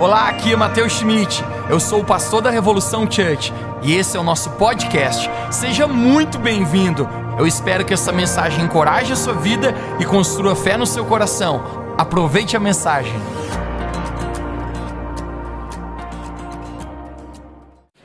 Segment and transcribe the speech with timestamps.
[0.00, 1.44] Olá, aqui é Matheus Schmidt.
[1.68, 5.28] Eu sou o pastor da Revolução Church e esse é o nosso podcast.
[5.50, 7.06] Seja muito bem-vindo.
[7.38, 11.94] Eu espero que essa mensagem encoraje a sua vida e construa fé no seu coração.
[11.98, 13.12] Aproveite a mensagem.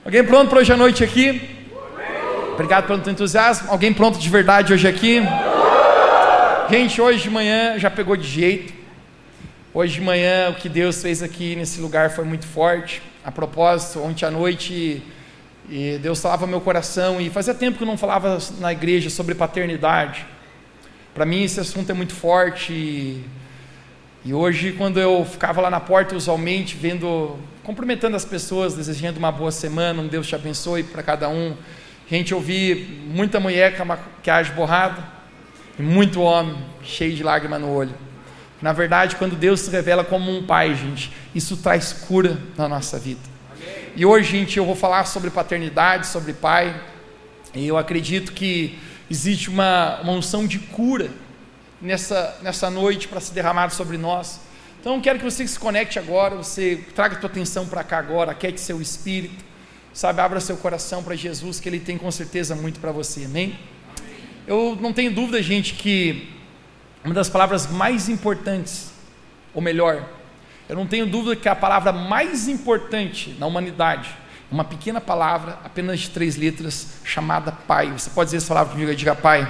[0.04, 1.50] Alguém pronto para hoje à noite aqui?
[2.56, 3.72] Obrigado pelo entusiasmo.
[3.72, 5.22] Alguém pronto de verdade hoje aqui?
[6.70, 8.85] Gente, hoje de manhã já pegou de jeito.
[9.78, 13.02] Hoje de manhã, o que Deus fez aqui nesse lugar foi muito forte.
[13.26, 15.04] A propósito, ontem à noite,
[16.02, 20.26] Deus falava meu coração, e fazia tempo que eu não falava na igreja sobre paternidade.
[21.14, 22.72] Para mim, esse assunto é muito forte.
[22.72, 23.26] E,
[24.24, 29.30] e hoje, quando eu ficava lá na porta, usualmente, vendo, cumprimentando as pessoas, desejando uma
[29.30, 31.54] boa semana, um Deus te abençoe para cada um.
[32.10, 35.04] Gente, eu vi muita mulher com a maquiagem borrada,
[35.78, 38.06] e muito homem cheio de lágrima no olho.
[38.62, 42.98] Na verdade, quando Deus se revela como um pai, gente, isso traz cura na nossa
[42.98, 43.20] vida.
[43.96, 46.76] E hoje, gente, eu vou falar sobre paternidade, sobre pai.
[47.54, 48.78] E eu acredito que
[49.10, 51.10] existe uma, uma unção de cura
[51.82, 54.40] nessa, nessa noite para ser derramada sobre nós.
[54.80, 57.98] Então, eu quero que você se conecte agora, você traga a tua atenção para cá
[57.98, 59.44] agora, aquete seu espírito,
[59.94, 63.58] sabe, abra seu coração para Jesus, que Ele tem com certeza muito para você, amém?
[64.46, 66.35] Eu não tenho dúvida, gente, que
[67.06, 68.92] uma das palavras mais importantes,
[69.54, 70.04] ou melhor,
[70.68, 74.10] eu não tenho dúvida que a palavra mais importante na humanidade,
[74.52, 77.92] uma pequena palavra, apenas de três letras, chamada Pai.
[77.92, 78.96] Você pode dizer essa palavra comigo?
[78.96, 79.48] Diga Pai.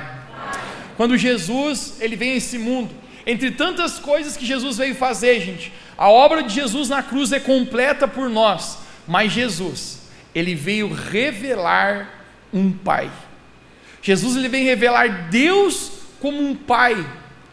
[0.97, 2.93] Quando Jesus ele vem a esse mundo,
[3.25, 7.39] entre tantas coisas que Jesus veio fazer, gente, a obra de Jesus na cruz é
[7.39, 10.01] completa por nós, mas Jesus,
[10.33, 12.09] ele veio revelar
[12.51, 13.09] um Pai.
[14.01, 17.05] Jesus ele vem revelar Deus como um Pai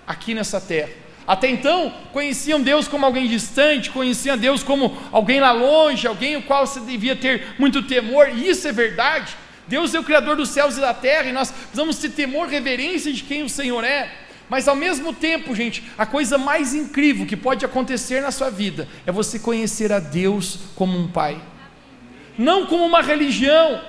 [0.06, 0.90] aqui nessa terra.
[1.26, 6.42] Até então, conheciam Deus como alguém distante, conheciam Deus como alguém lá longe, alguém o
[6.42, 9.36] qual você devia ter muito temor, e isso é verdade.
[9.68, 13.12] Deus é o Criador dos céus e da terra, e nós precisamos ter temor, reverência
[13.12, 14.12] de quem o Senhor é.
[14.48, 18.88] Mas ao mesmo tempo, gente, a coisa mais incrível que pode acontecer na sua vida
[19.06, 21.40] é você conhecer a Deus como um Pai,
[22.36, 23.80] não como uma religião,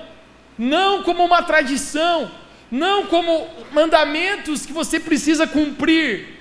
[0.57, 2.31] não como uma tradição,
[2.73, 6.39] não como mandamentos que você precisa cumprir,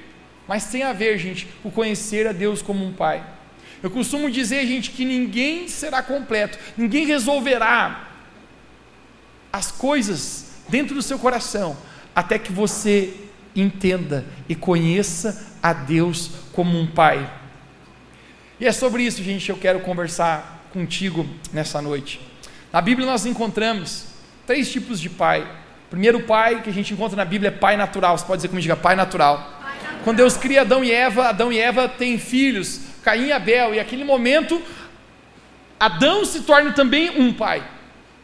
[0.48, 3.22] mas tem a ver, gente, o conhecer a Deus como um Pai.
[3.82, 8.08] Eu costumo dizer, gente, que ninguém será completo, ninguém resolverá
[9.52, 11.76] as coisas dentro do seu coração
[12.14, 13.12] até que você
[13.54, 17.30] entenda e conheça a Deus como um Pai.
[18.58, 22.26] E é sobre isso, gente, que eu quero conversar contigo nessa noite.
[22.72, 24.06] Na Bíblia nós encontramos
[24.46, 25.60] três tipos de pai
[25.92, 28.16] primeiro pai que a gente encontra na Bíblia é pai natural.
[28.16, 29.60] Você pode dizer comigo, diga pai natural.
[30.02, 33.78] Quando Deus cria Adão e Eva, Adão e Eva têm filhos, Caim e Abel, e
[33.78, 34.60] aquele momento
[35.78, 37.62] Adão se torna também um pai.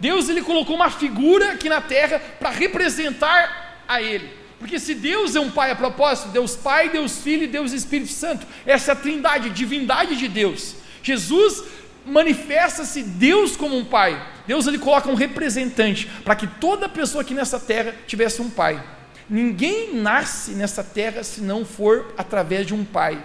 [0.00, 4.30] Deus ele colocou uma figura aqui na terra para representar a ele.
[4.58, 8.12] Porque se Deus é um pai a propósito, Deus Pai, Deus Filho e Deus Espírito
[8.12, 10.74] Santo, essa é a trindade, divindade de Deus.
[11.02, 11.64] Jesus
[12.06, 14.18] manifesta-se Deus como um pai.
[14.48, 18.82] Deus ele coloca um representante para que toda pessoa aqui nessa terra tivesse um pai.
[19.28, 23.22] Ninguém nasce nessa terra se não for através de um pai.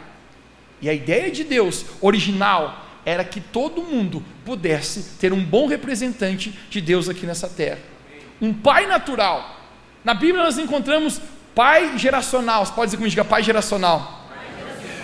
[0.81, 6.53] E a ideia de Deus original era que todo mundo pudesse ter um bom representante
[6.69, 7.79] de Deus aqui nessa terra.
[8.41, 9.61] Um pai natural.
[10.03, 11.21] Na Bíblia nós encontramos
[11.55, 12.65] pai geracional.
[12.65, 14.27] Você pode dizer comigo, pai geracional.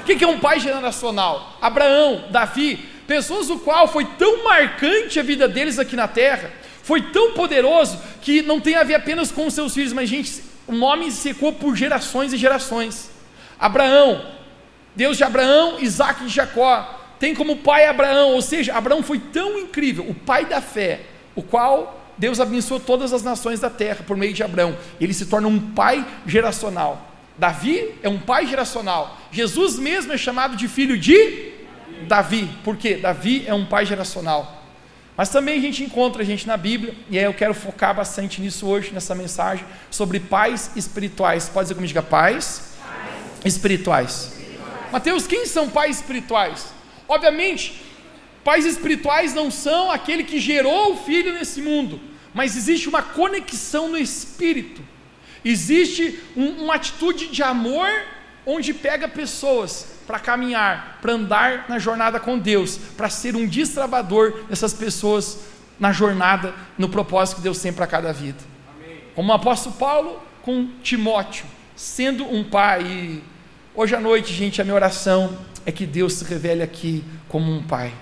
[0.02, 1.58] O que é um pai geracional?
[1.62, 6.52] Abraão, Davi, pessoas o qual foi tão marcante a vida deles aqui na terra,
[6.84, 10.44] foi tão poderoso que não tem a ver apenas com os seus filhos, mas gente,
[10.68, 13.10] o nome secou por gerações e gerações.
[13.60, 14.24] Abraão,
[14.96, 19.58] Deus de Abraão, Isaac e Jacó, tem como pai Abraão, ou seja, Abraão foi tão
[19.58, 21.02] incrível, o pai da fé,
[21.36, 24.78] o qual Deus abençoou todas as nações da terra por meio de Abraão.
[25.02, 27.10] Ele se torna um pai geracional.
[27.40, 29.18] Davi é um pai geracional.
[29.32, 31.49] Jesus mesmo é chamado de filho de
[32.08, 34.60] Davi, porque Davi é um pai geracional.
[35.20, 38.40] Mas também a gente encontra a gente na Bíblia, e aí eu quero focar bastante
[38.40, 41.50] nisso hoje, nessa mensagem, sobre pais espirituais.
[41.50, 43.46] Pode dizer comigo, diga pais, pais.
[43.46, 44.12] Espirituais.
[44.32, 44.92] espirituais.
[44.94, 46.68] Mateus, quem são pais espirituais?
[47.06, 47.84] Obviamente,
[48.46, 52.00] pais espirituais não são aquele que gerou o filho nesse mundo,
[52.34, 54.82] mas existe uma conexão no espírito,
[55.44, 57.90] existe um, uma atitude de amor
[58.46, 64.44] onde pega pessoas para caminhar, para andar na jornada com Deus, para ser um destravador
[64.50, 65.42] dessas pessoas
[65.80, 68.40] na jornada, no propósito que Deus tem para cada vida.
[68.76, 69.02] Amém.
[69.14, 71.46] Como o apóstolo Paulo com Timóteo,
[71.76, 73.22] sendo um pai.
[73.76, 77.62] Hoje à noite, gente, a minha oração é que Deus se revele aqui como um
[77.62, 77.94] pai.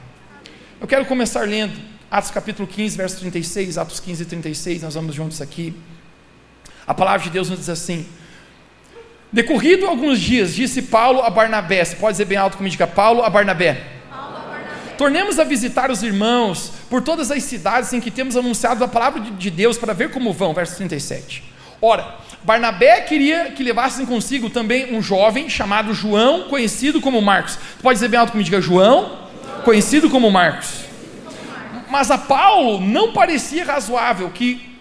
[0.80, 1.78] Eu quero começar lendo
[2.10, 5.76] Atos capítulo 15, verso 36, Atos 15 e 36, nós vamos juntos aqui.
[6.88, 8.08] A palavra de Deus nos diz assim:
[9.38, 13.22] Decorrido alguns dias, disse Paulo a Barnabé, você pode dizer bem alto comigo, diga Paulo
[13.22, 13.84] a Barnabé.
[14.98, 19.22] Tornemos a visitar os irmãos por todas as cidades em que temos anunciado a palavra
[19.22, 20.56] de Deus para ver como vão.
[20.56, 21.44] Verso 37.
[21.80, 27.60] Ora, Barnabé queria que levassem consigo também um jovem chamado João, conhecido como Marcos.
[27.84, 29.20] Pode dizer bem alto comigo, diga João,
[29.64, 30.80] conhecido como Marcos.
[31.92, 34.80] Mas a Paulo não parecia razoável que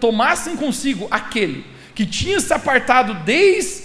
[0.00, 3.84] tomassem consigo aquele que tinha se apartado desde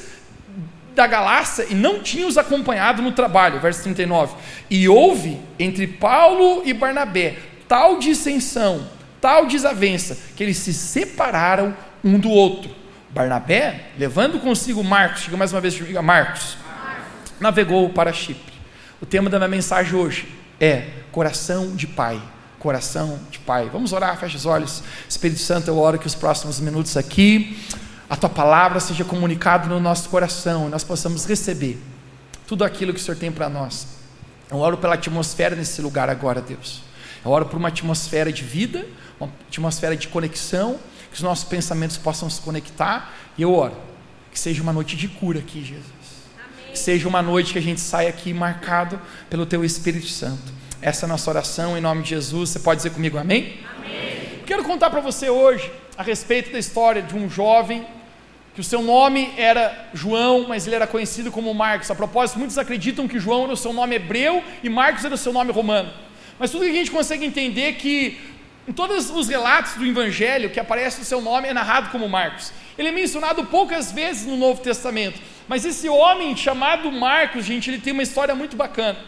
[0.96, 4.36] da Galácia e não tinha os acompanhado no trabalho, verso 39.
[4.70, 7.38] E houve entre Paulo e Barnabé
[7.70, 8.86] tal dissensão,
[9.22, 11.74] tal desavença, que eles se separaram
[12.04, 12.76] um do outro.
[13.12, 16.58] Barnabé, levando consigo Marcos, diga mais uma vez, diga Marcos,
[17.40, 18.54] navegou para Chipre.
[19.02, 20.28] O tema da minha mensagem hoje
[20.60, 22.22] é coração de pai.
[22.60, 23.70] Coração de pai.
[23.72, 24.84] Vamos orar, fecha os olhos.
[25.08, 27.58] Espírito Santo, eu oro que os próximos minutos aqui
[28.10, 31.80] a tua palavra seja comunicada no nosso coração e nós possamos receber
[32.48, 33.88] tudo aquilo que o Senhor tem para nós.
[34.50, 36.82] Eu oro pela atmosfera nesse lugar agora, Deus.
[37.24, 38.88] Eu oro por uma atmosfera de vida,
[39.20, 40.80] uma atmosfera de conexão,
[41.12, 43.14] que os nossos pensamentos possam se conectar.
[43.38, 43.78] E eu oro
[44.32, 45.84] que seja uma noite de cura aqui, Jesus.
[46.36, 46.72] Amém.
[46.72, 50.52] Que seja uma noite que a gente saia aqui marcado pelo Teu Espírito Santo.
[50.82, 52.50] Essa é a nossa oração em nome de Jesus.
[52.50, 53.60] Você pode dizer comigo amém?
[53.78, 54.42] amém.
[54.48, 57.86] Quero contar para você hoje a respeito da história de um jovem
[58.60, 61.90] que o seu nome era João, mas ele era conhecido como Marcos.
[61.90, 65.18] A propósito, muitos acreditam que João era o seu nome hebreu e Marcos era o
[65.18, 65.90] seu nome romano.
[66.38, 68.20] Mas tudo que a gente consegue entender é que
[68.68, 72.52] em todos os relatos do Evangelho que aparece o seu nome é narrado como Marcos.
[72.78, 77.80] Ele é mencionado poucas vezes no Novo Testamento, mas esse homem chamado Marcos, gente, ele
[77.80, 79.00] tem uma história muito bacana.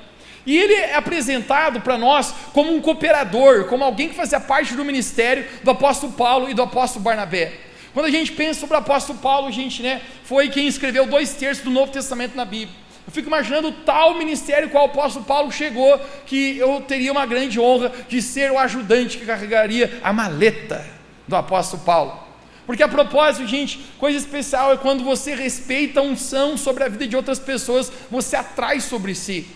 [0.45, 4.86] E ele é apresentado para nós como um cooperador, como alguém que fazia parte do
[4.86, 7.70] ministério do apóstolo Paulo e do apóstolo Barnabé.
[7.93, 11.63] Quando a gente pensa sobre o apóstolo Paulo, gente, né, foi quem escreveu dois terços
[11.63, 12.79] do Novo Testamento na Bíblia.
[13.05, 17.59] Eu fico imaginando tal ministério qual o apóstolo Paulo chegou, que eu teria uma grande
[17.59, 20.85] honra de ser o ajudante que carregaria a maleta
[21.27, 22.31] do apóstolo Paulo.
[22.65, 27.07] Porque a propósito, gente, coisa especial é quando você respeita a unção sobre a vida
[27.07, 29.47] de outras pessoas, você atrai sobre si.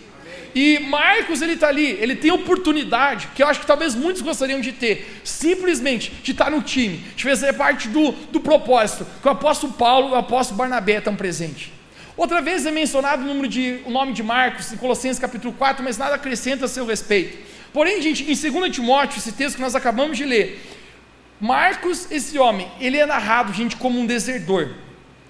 [0.55, 4.61] E Marcos, ele está ali, ele tem oportunidade, que eu acho que talvez muitos gostariam
[4.61, 9.31] de ter, simplesmente de estar no time, de fazer parte do, do propósito, que o
[9.31, 11.73] apóstolo Paulo e o apóstolo Barnabé estão presentes.
[12.15, 15.83] Outra vez é mencionado o, número de, o nome de Marcos, em Colossenses capítulo 4,
[15.83, 17.37] mas nada acrescenta a seu respeito.
[17.73, 20.65] Porém, gente, em 2 Timóteo, esse texto que nós acabamos de ler,
[21.41, 24.69] Marcos, esse homem, ele é narrado, gente, como um desertor,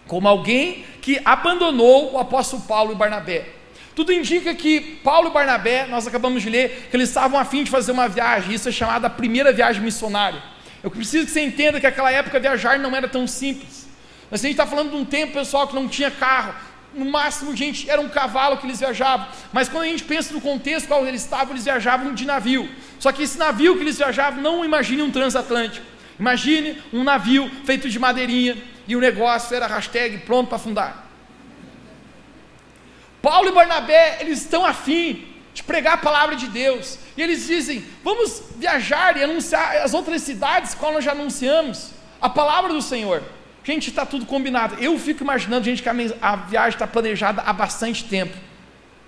[0.06, 3.56] como alguém que abandonou o apóstolo Paulo e Barnabé.
[3.96, 7.72] Tudo indica que Paulo e Barnabé, nós acabamos de ler, que eles estavam afim de
[7.72, 10.44] fazer uma viagem, isso é chamada a primeira viagem missionária.
[10.84, 13.88] Eu preciso que você entenda que naquela época viajar não era tão simples.
[14.30, 16.54] Mas a gente está falando de um tempo, pessoal, que não tinha carro,
[16.94, 19.28] no máximo, gente, era um cavalo que eles viajavam.
[19.52, 22.70] Mas quando a gente pensa no contexto qual eles estavam, eles viajavam de navio.
[23.00, 25.86] Só que esse navio que eles viajavam, não imagine um transatlântico.
[26.20, 28.58] Imagine um navio feito de madeirinha
[28.88, 31.05] e o negócio era hashtag pronto para afundar.
[33.26, 37.00] Paulo e Barnabé, eles estão afim de pregar a palavra de Deus.
[37.18, 41.90] E eles dizem: vamos viajar e anunciar as outras cidades qual nós já anunciamos
[42.22, 43.24] a palavra do Senhor.
[43.64, 44.76] Gente, está tudo combinado.
[44.80, 48.38] Eu fico imaginando, gente, que a, viagem está planejada há bastante tempo.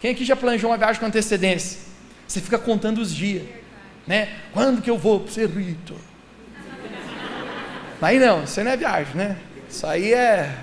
[0.01, 1.80] Quem aqui já planejou uma viagem com antecedência?
[2.27, 3.44] Você fica contando os dias,
[4.08, 4.30] né?
[4.51, 5.94] Quando que eu vou para o Cerrito?
[8.01, 9.38] Aí não, isso aí não é viagem, né?
[9.70, 10.58] Isso aí é.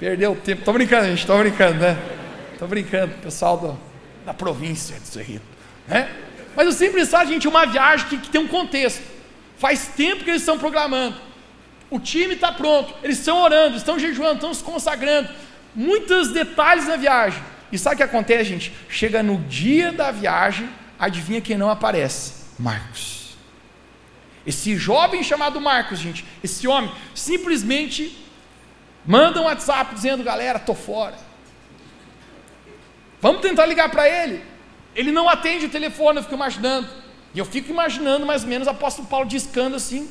[0.00, 0.62] Perdeu o tempo.
[0.62, 1.96] Estou brincando, gente, estou brincando, né?
[2.62, 3.80] Estou brincando, pessoal do,
[4.24, 5.44] da província de Cerrito.
[5.88, 6.08] Né?
[6.54, 9.02] Mas o simples fato, gente, uma viagem que, que tem um contexto.
[9.58, 11.16] Faz tempo que eles estão programando.
[11.90, 15.28] O time está pronto, eles estão orando, estão jejuando, estão se consagrando.
[15.74, 17.42] Muitos detalhes na viagem.
[17.72, 18.72] E sabe o que acontece, gente?
[18.88, 22.44] Chega no dia da viagem, adivinha quem não aparece?
[22.60, 23.36] Marcos.
[24.46, 28.16] Esse jovem chamado Marcos, gente, esse homem, simplesmente
[29.04, 31.31] manda um WhatsApp dizendo: galera, tô fora.
[33.22, 34.42] Vamos tentar ligar para ele.
[34.96, 36.88] Ele não atende o telefone, eu fico imaginando.
[37.32, 40.10] E eu fico imaginando mais ou menos o apóstolo Paulo discando assim.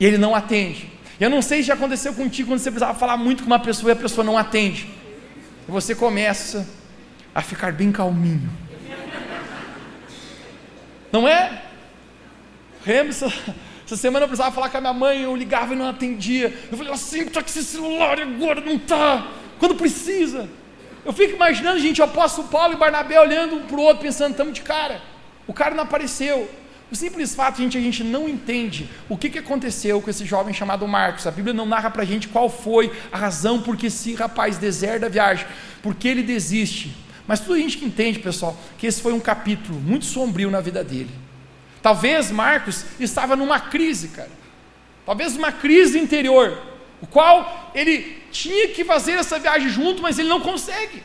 [0.00, 0.90] E ele não atende.
[1.20, 3.90] Eu não sei se já aconteceu contigo quando você precisava falar muito com uma pessoa
[3.90, 4.88] e a pessoa não atende.
[5.68, 6.66] E você começa
[7.34, 8.50] a ficar bem calminho.
[11.12, 11.62] Não é?
[12.82, 13.30] Remsa,
[13.90, 16.56] Essa semana eu precisava falar com a minha mãe, eu ligava e não atendia.
[16.70, 19.26] Eu falei, assim, está com esse celular agora, não está.
[19.58, 20.48] Quando precisa.
[21.04, 24.30] Eu fico imaginando, gente, o apóstolo Paulo e Barnabé olhando um para o outro, pensando,
[24.30, 25.02] estamos de cara.
[25.44, 26.48] O cara não apareceu.
[26.88, 30.54] O simples fato, gente, a gente não entende o que, que aconteceu com esse jovem
[30.54, 31.26] chamado Marcos.
[31.26, 34.56] A Bíblia não narra para a gente qual foi a razão por que esse rapaz
[34.56, 35.48] deserta a viagem,
[35.82, 36.96] porque ele desiste.
[37.26, 40.60] Mas tudo a gente que entende, pessoal, que esse foi um capítulo muito sombrio na
[40.60, 41.10] vida dele.
[41.82, 44.30] Talvez Marcos estava numa crise, cara.
[45.06, 46.60] Talvez uma crise interior,
[47.00, 51.02] o qual ele tinha que fazer essa viagem junto, mas ele não consegue.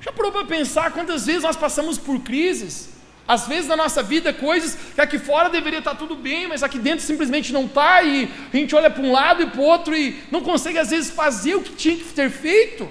[0.00, 2.88] Já parou para pensar quantas vezes nós passamos por crises?
[3.28, 6.78] Às vezes na nossa vida, coisas que aqui fora deveria estar tudo bem, mas aqui
[6.78, 9.94] dentro simplesmente não está, e a gente olha para um lado e para o outro
[9.94, 12.90] e não consegue às vezes fazer o que tinha que ter feito.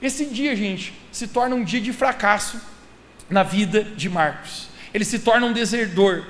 [0.00, 2.60] Esse dia, gente, se torna um dia de fracasso
[3.28, 4.68] na vida de Marcos.
[4.92, 6.24] Ele se torna um desertor.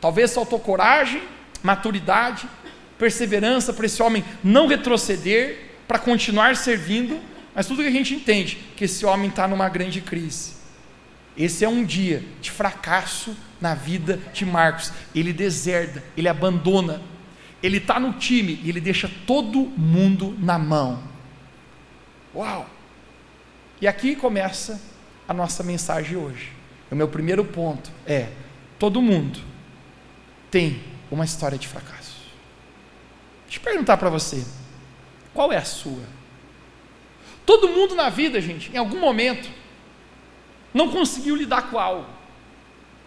[0.00, 1.22] Talvez faltou coragem,
[1.62, 2.48] maturidade,
[2.98, 7.20] perseverança para esse homem não retroceder, para continuar servindo,
[7.54, 10.58] mas tudo que a gente entende, que esse homem está numa grande crise.
[11.36, 14.92] Esse é um dia de fracasso na vida de Marcos.
[15.14, 17.00] Ele deserda, ele abandona,
[17.62, 21.02] ele está no time e ele deixa todo mundo na mão.
[22.34, 22.68] Uau!
[23.80, 24.80] E aqui começa
[25.28, 26.52] a nossa mensagem hoje.
[26.90, 28.28] O meu primeiro ponto é:
[28.78, 29.40] todo mundo
[30.50, 32.16] tem uma história de fracasso.
[33.44, 34.44] Deixa eu perguntar para você:
[35.34, 36.02] qual é a sua?
[37.44, 39.48] Todo mundo na vida, gente, em algum momento,
[40.72, 42.06] não conseguiu lidar com algo.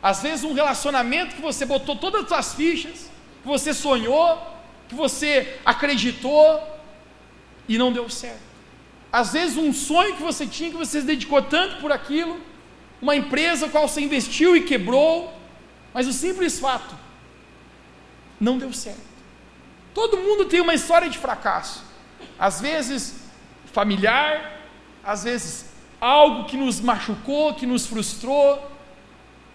[0.01, 3.11] Às vezes um relacionamento que você botou todas as suas fichas,
[3.41, 4.41] que você sonhou,
[4.89, 6.59] que você acreditou
[7.67, 8.41] e não deu certo.
[9.11, 12.39] Às vezes um sonho que você tinha, que você se dedicou tanto por aquilo,
[13.01, 15.33] uma empresa qual você investiu e quebrou,
[15.93, 16.95] mas o simples fato,
[18.39, 19.11] não deu certo.
[19.93, 21.83] Todo mundo tem uma história de fracasso.
[22.39, 23.15] Às vezes
[23.71, 24.59] familiar,
[25.03, 25.65] às vezes
[25.99, 28.71] algo que nos machucou, que nos frustrou.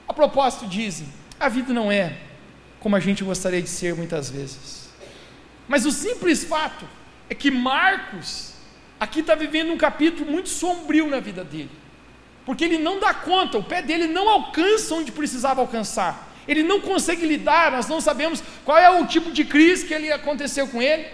[0.08, 2.18] A propósito, dizem: a vida não é
[2.80, 4.88] como a gente gostaria de ser muitas vezes.
[5.66, 6.86] Mas o simples fato
[7.28, 8.54] é que Marcos
[9.00, 11.70] aqui está vivendo um capítulo muito sombrio na vida dele,
[12.46, 16.80] porque ele não dá conta, o pé dele não alcança onde precisava alcançar, ele não
[16.80, 20.80] consegue lidar, nós não sabemos qual é o tipo de crise que ele aconteceu com
[20.80, 21.06] ele,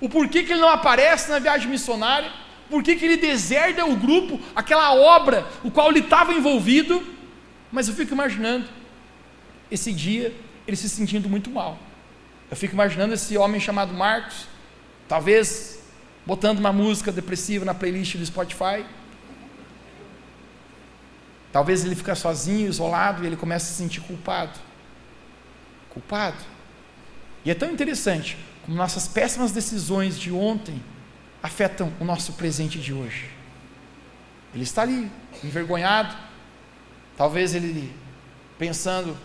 [0.00, 2.30] o porquê que ele não aparece na viagem missionária
[2.70, 7.04] por que, ele deserda o grupo, aquela obra, o qual ele estava envolvido.
[7.72, 8.66] Mas eu fico imaginando
[9.70, 10.32] esse dia
[10.66, 11.76] ele se sentindo muito mal.
[12.48, 14.46] Eu fico imaginando esse homem chamado Marcos,
[15.08, 15.80] talvez
[16.24, 18.84] botando uma música depressiva na playlist do Spotify.
[21.52, 24.58] Talvez ele fique sozinho, isolado, e ele comece a se sentir culpado.
[25.90, 26.38] Culpado.
[27.44, 30.80] E é tão interessante como nossas péssimas decisões de ontem
[31.42, 33.28] afetam o nosso presente de hoje.
[34.54, 35.10] Ele está ali,
[35.42, 36.14] envergonhado,
[37.16, 37.92] talvez ele
[38.58, 39.16] pensando,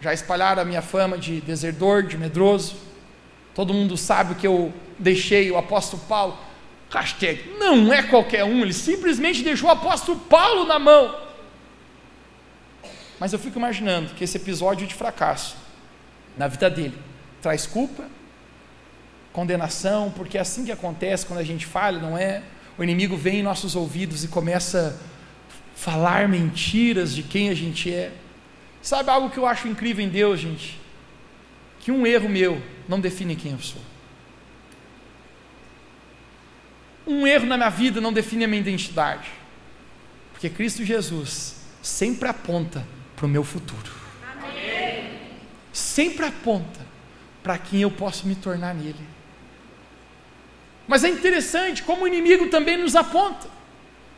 [0.00, 2.76] já espalharam a minha fama de desertor, de medroso,
[3.54, 6.36] todo mundo sabe que eu deixei o apóstolo Paulo,
[6.90, 11.21] hashtag, não é qualquer um, ele simplesmente deixou o apóstolo Paulo na mão.
[13.22, 15.56] Mas eu fico imaginando que esse episódio de fracasso
[16.36, 16.98] na vida dele
[17.40, 18.08] traz culpa,
[19.32, 22.42] condenação, porque é assim que acontece quando a gente falha, não é?
[22.76, 27.94] O inimigo vem em nossos ouvidos e começa a falar mentiras de quem a gente
[27.94, 28.10] é.
[28.82, 30.80] Sabe algo que eu acho incrível em Deus, gente?
[31.78, 33.82] Que um erro meu não define quem eu sou.
[37.06, 39.30] Um erro na minha vida não define a minha identidade.
[40.32, 42.84] Porque Cristo Jesus sempre aponta
[43.22, 43.88] para o meu futuro.
[44.32, 45.12] Amém.
[45.72, 46.80] Sempre aponta
[47.40, 48.98] para quem eu posso me tornar nele.
[50.88, 53.48] Mas é interessante como o inimigo também nos aponta.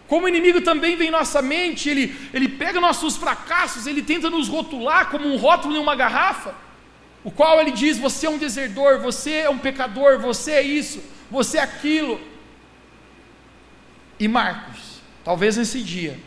[0.09, 4.31] Como o inimigo também vem em nossa mente, ele, ele pega nossos fracassos, ele tenta
[4.31, 6.55] nos rotular como um rótulo em uma garrafa,
[7.23, 11.03] o qual ele diz: você é um desertor, você é um pecador, você é isso,
[11.31, 12.19] você é aquilo.
[14.19, 16.19] E Marcos, talvez nesse dia,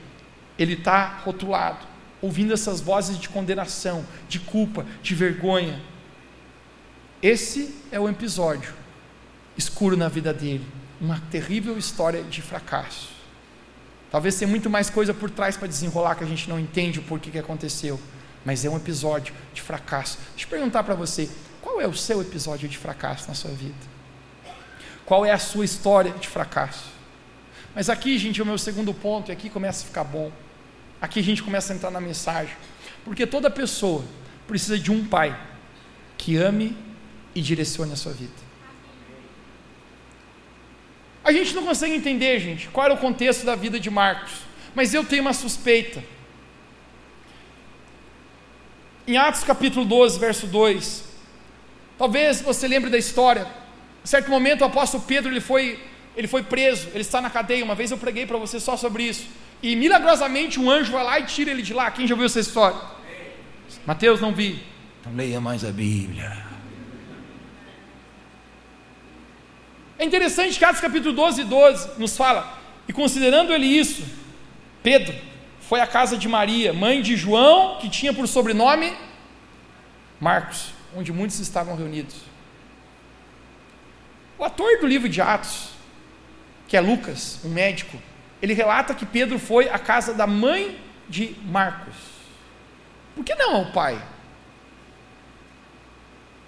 [0.60, 5.82] ele está rotulado, ouvindo essas vozes de condenação, de culpa, de vergonha.
[7.22, 8.74] Esse é o episódio
[9.58, 10.66] escuro na vida dele,
[11.02, 13.10] uma terrível história de fracasso.
[14.12, 17.04] Talvez tenha muito mais coisa por trás para desenrolar que a gente não entende o
[17.04, 18.00] porquê que aconteceu,
[18.46, 20.18] mas é um episódio de fracasso.
[20.30, 21.30] Deixa eu perguntar para você,
[21.62, 23.76] qual é o seu episódio de fracasso na sua vida?
[25.06, 26.86] Qual é a sua história de fracasso?
[27.76, 30.32] Mas aqui, gente, é o meu segundo ponto, e aqui começa a ficar bom.
[31.02, 32.56] Aqui a gente começa a entrar na mensagem.
[33.04, 34.04] Porque toda pessoa
[34.48, 35.38] precisa de um pai
[36.18, 36.76] que ame
[37.36, 38.48] e direcione a sua vida.
[41.24, 44.32] A gente não consegue entender, gente, qual era o contexto da vida de Marcos,
[44.74, 46.04] mas eu tenho uma suspeita.
[49.06, 51.04] Em Atos capítulo 12, verso 2,
[51.98, 53.46] talvez você lembre da história.
[54.04, 55.84] Em certo momento o apóstolo Pedro ele foi,
[56.16, 57.64] ele foi preso, ele está na cadeia.
[57.64, 59.28] Uma vez eu preguei para você só sobre isso.
[59.62, 61.90] E milagrosamente um anjo vai lá e tira ele de lá.
[61.92, 62.80] Quem já viu essa história?
[63.86, 64.64] Mateus não vi.
[65.06, 66.46] Não leia mais a Bíblia.
[70.00, 72.56] É interessante que Atos capítulo 12, 12 nos fala,
[72.88, 74.04] e considerando ele isso,
[74.84, 75.16] Pedro
[75.62, 78.94] foi à casa de Maria, mãe de João, que tinha por sobrenome
[80.20, 82.16] Marcos, onde muitos estavam reunidos.
[84.38, 85.70] O ator do livro de Atos,
[86.68, 87.98] que é Lucas, um médico,
[88.42, 90.80] ele relata que Pedro foi à casa da mãe
[91.10, 91.96] de Marcos.
[93.16, 94.02] Por que não ao pai?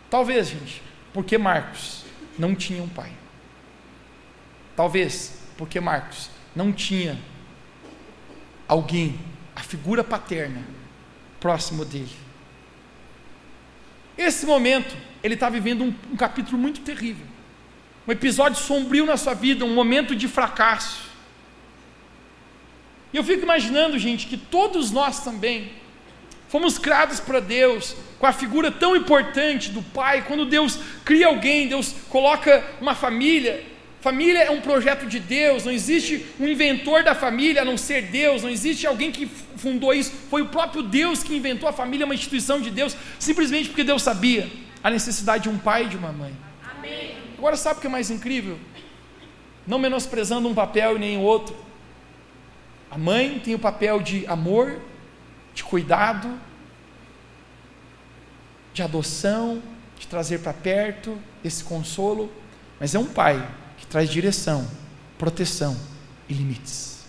[0.10, 0.82] Talvez, gente,
[1.14, 2.06] porque Marcos
[2.38, 3.12] não tinha um pai.
[4.76, 7.20] Talvez porque Marcos não tinha
[8.68, 9.20] alguém,
[9.56, 10.64] a figura paterna,
[11.40, 12.16] próximo dele.
[14.18, 17.26] Esse momento, ele está vivendo um, um capítulo muito terrível,
[18.08, 21.09] um episódio sombrio na sua vida, um momento de fracasso.
[23.14, 25.72] E eu fico imaginando, gente, que todos nós também
[26.48, 30.24] fomos criados para Deus com a figura tão importante do Pai.
[30.28, 33.64] Quando Deus cria alguém, Deus coloca uma família,
[34.02, 38.04] Família é um projeto de Deus, não existe um inventor da família a não ser
[38.04, 39.26] Deus, não existe alguém que
[39.58, 43.68] fundou isso, foi o próprio Deus que inventou a família, uma instituição de Deus, simplesmente
[43.68, 44.50] porque Deus sabia
[44.82, 46.34] a necessidade de um pai e de uma mãe.
[46.78, 47.18] Amém.
[47.38, 48.58] Agora, sabe o que é mais incrível?
[49.68, 51.54] Não menosprezando um papel e nem o outro,
[52.92, 54.80] a mãe tem o papel de amor,
[55.54, 56.40] de cuidado,
[58.74, 59.62] de adoção,
[59.98, 62.32] de trazer para perto esse consolo,
[62.80, 63.48] mas é um pai
[63.90, 64.70] traz direção,
[65.18, 65.76] proteção
[66.30, 67.06] e limites.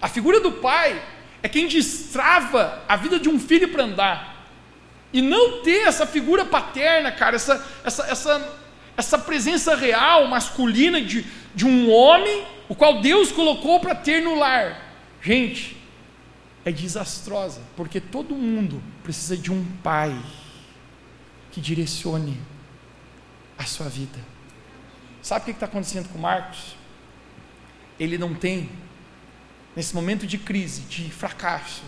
[0.00, 1.02] A figura do pai
[1.42, 4.46] é quem destrava a vida de um filho para andar.
[5.12, 8.58] E não ter essa figura paterna, cara, essa, essa, essa,
[8.96, 14.36] essa presença real, masculina de, de um homem, o qual Deus colocou para ter no
[14.36, 14.94] lar.
[15.22, 15.76] Gente,
[16.64, 20.16] é desastrosa, porque todo mundo precisa de um pai
[21.50, 22.38] que direcione
[23.58, 24.18] a sua vida.
[25.22, 26.76] Sabe o que está acontecendo com Marcos?
[27.98, 28.70] Ele não tem,
[29.76, 31.82] nesse momento de crise, de fracasso,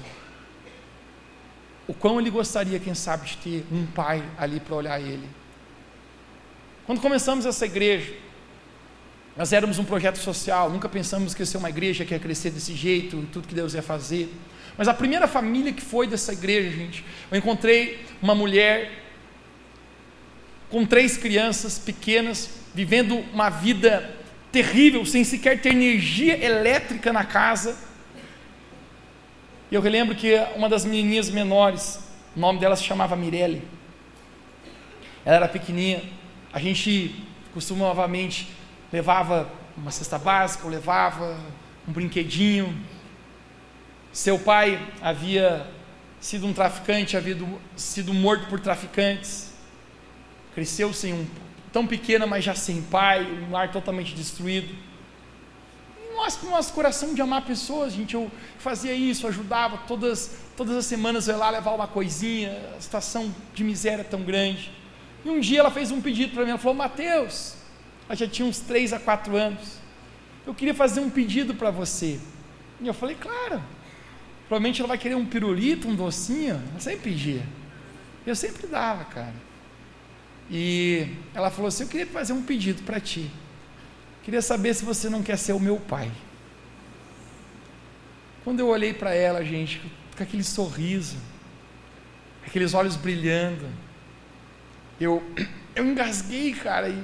[1.87, 5.29] o quão ele gostaria, quem sabe, de ter um pai ali para olhar ele.
[6.87, 8.15] Quando começamos essa igreja,
[9.37, 12.51] nós éramos um projeto social, nunca pensamos que ia ser uma igreja que ia crescer
[12.51, 14.33] desse jeito, tudo que Deus ia fazer.
[14.77, 18.91] Mas a primeira família que foi dessa igreja, gente, eu encontrei uma mulher
[20.71, 24.11] com três crianças pequenas, vivendo uma vida
[24.51, 27.77] terrível, sem sequer ter energia elétrica na casa.
[29.71, 32.01] E eu relembro que uma das menininhas menores,
[32.37, 33.63] o nome dela se chamava Mirelle.
[35.25, 36.03] Ela era pequenininha.
[36.53, 37.15] A gente
[37.55, 38.49] costumavamente
[38.93, 41.37] levava uma cesta básica, ou levava
[41.89, 42.77] um brinquedinho.
[44.13, 45.67] Seu pai havia
[46.21, 47.37] sido um traficante, havia
[47.77, 49.53] sido morto por traficantes
[50.55, 51.27] cresceu sem um
[51.73, 54.75] tão pequena, mas já sem pai, um lar totalmente destruído.
[56.15, 61.27] Nossa, nosso coração de amar pessoas, gente, eu fazia isso, ajudava todas, todas as semanas
[61.27, 64.71] eu ia lá levar uma coisinha, a situação de miséria tão grande.
[65.25, 67.55] E um dia ela fez um pedido para mim, ela falou, Mateus,
[68.13, 69.79] ela já tinha uns 3 a 4 anos,
[70.47, 72.21] eu queria fazer um pedido para você.
[72.79, 73.63] E eu falei, claro,
[74.47, 77.43] provavelmente ela vai querer um pirulito, um docinho, ela sempre pedia.
[78.27, 79.33] Eu sempre dava, cara.
[80.51, 83.31] E ela falou assim: Eu queria fazer um pedido para ti.
[84.23, 86.13] Queria saber se você não quer ser o meu pai.
[88.45, 89.81] Quando eu olhei para ela, gente,
[90.15, 91.17] com aquele sorriso,
[92.47, 93.67] aqueles olhos brilhando,
[95.01, 95.23] eu,
[95.75, 97.03] eu engasguei, cara, e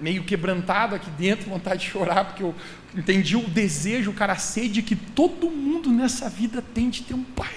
[0.00, 2.54] meio quebrantado aqui dentro, vontade de chorar, porque eu
[2.94, 7.14] entendi o desejo, o cara, a sede que todo mundo nessa vida tem de ter
[7.14, 7.54] um pai.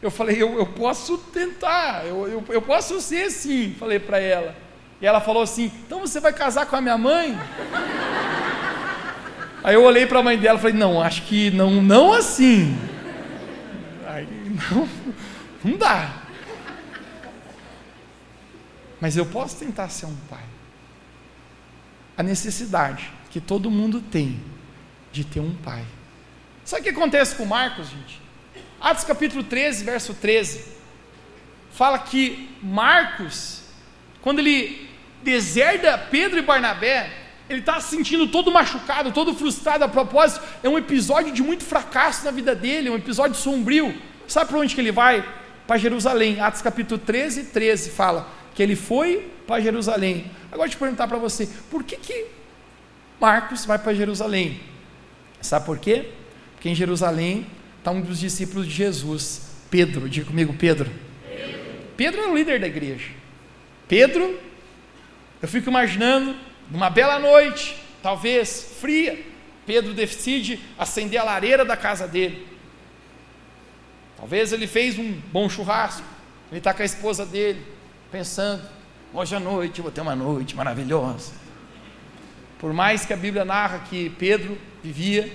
[0.00, 4.54] Eu falei, eu, eu posso tentar, eu, eu, eu posso ser sim, falei para ela.
[5.02, 7.36] E ela falou assim: então você vai casar com a minha mãe?
[9.64, 12.78] Aí eu olhei para a mãe dela e falei: não, acho que não, não assim.
[14.06, 14.28] Aí,
[14.70, 14.88] não,
[15.64, 16.21] não dá.
[19.02, 20.44] Mas eu posso tentar ser um pai.
[22.16, 24.40] A necessidade que todo mundo tem
[25.10, 25.84] de ter um pai.
[26.64, 28.20] Sabe o que acontece com Marcos, gente?
[28.80, 30.64] Atos capítulo 13, verso 13,
[31.72, 33.62] fala que Marcos,
[34.20, 34.88] quando ele
[35.24, 37.10] deserda Pedro e Barnabé,
[37.50, 40.46] ele está se sentindo todo machucado, todo frustrado a propósito.
[40.62, 44.00] É um episódio de muito fracasso na vida dele, um episódio sombrio.
[44.28, 45.28] Sabe para onde que ele vai?
[45.66, 46.40] Para Jerusalém.
[46.40, 50.30] Atos capítulo 13, 13 fala que ele foi para Jerusalém.
[50.50, 52.26] Agora eu perguntar para você, por que, que
[53.20, 54.60] Marcos vai para Jerusalém?
[55.40, 56.10] Sabe por quê?
[56.54, 57.46] Porque em Jerusalém
[57.78, 60.08] está um dos discípulos de Jesus, Pedro.
[60.08, 60.90] Diga comigo, Pedro.
[61.26, 61.60] Pedro,
[61.96, 63.08] Pedro é o líder da igreja.
[63.88, 64.38] Pedro,
[65.40, 66.36] eu fico imaginando
[66.70, 69.18] numa bela noite, talvez fria,
[69.66, 72.46] Pedro decide acender a lareira da casa dele.
[74.16, 76.06] Talvez ele fez um bom churrasco,
[76.50, 77.60] ele está com a esposa dele,
[78.12, 78.62] pensando:
[79.12, 81.32] hoje à noite eu vou ter uma noite maravilhosa.
[82.58, 85.32] Por mais que a Bíblia narra que Pedro vivia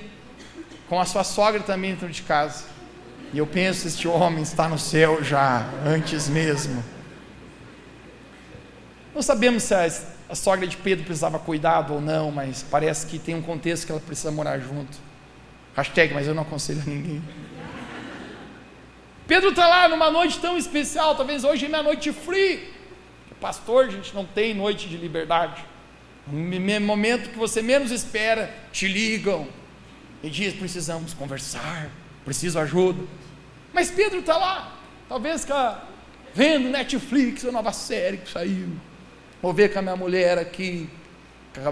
[0.88, 2.66] com a sua sogra também dentro de casa,
[3.34, 6.84] e eu penso: este homem está no céu já, antes mesmo.
[9.14, 13.18] Não sabemos se as a sogra de Pedro precisava cuidado ou não, mas parece que
[13.18, 14.98] tem um contexto que ela precisa morar junto.
[15.76, 17.24] Hashtag, mas eu não aconselho a ninguém.
[19.28, 22.74] Pedro está lá numa noite tão especial, talvez hoje é minha noite free.
[23.42, 25.64] Pastor, a gente não tem noite de liberdade.
[26.26, 29.48] No momento que você menos espera, te ligam
[30.24, 31.90] e diz: precisamos conversar,
[32.24, 33.04] preciso ajuda.
[33.74, 34.74] Mas Pedro está lá,
[35.10, 35.46] talvez
[36.34, 38.70] vendo Netflix, a nova série que saiu.
[39.42, 40.90] Vou ver com a minha mulher aqui,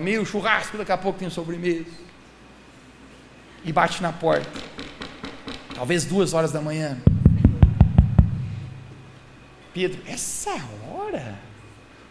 [0.02, 1.86] meio churrasco, daqui a pouco tem sobremesa.
[3.64, 4.60] E bate na porta.
[5.74, 6.98] Talvez duas horas da manhã.
[9.76, 10.56] Pedro, essa
[10.90, 11.38] hora?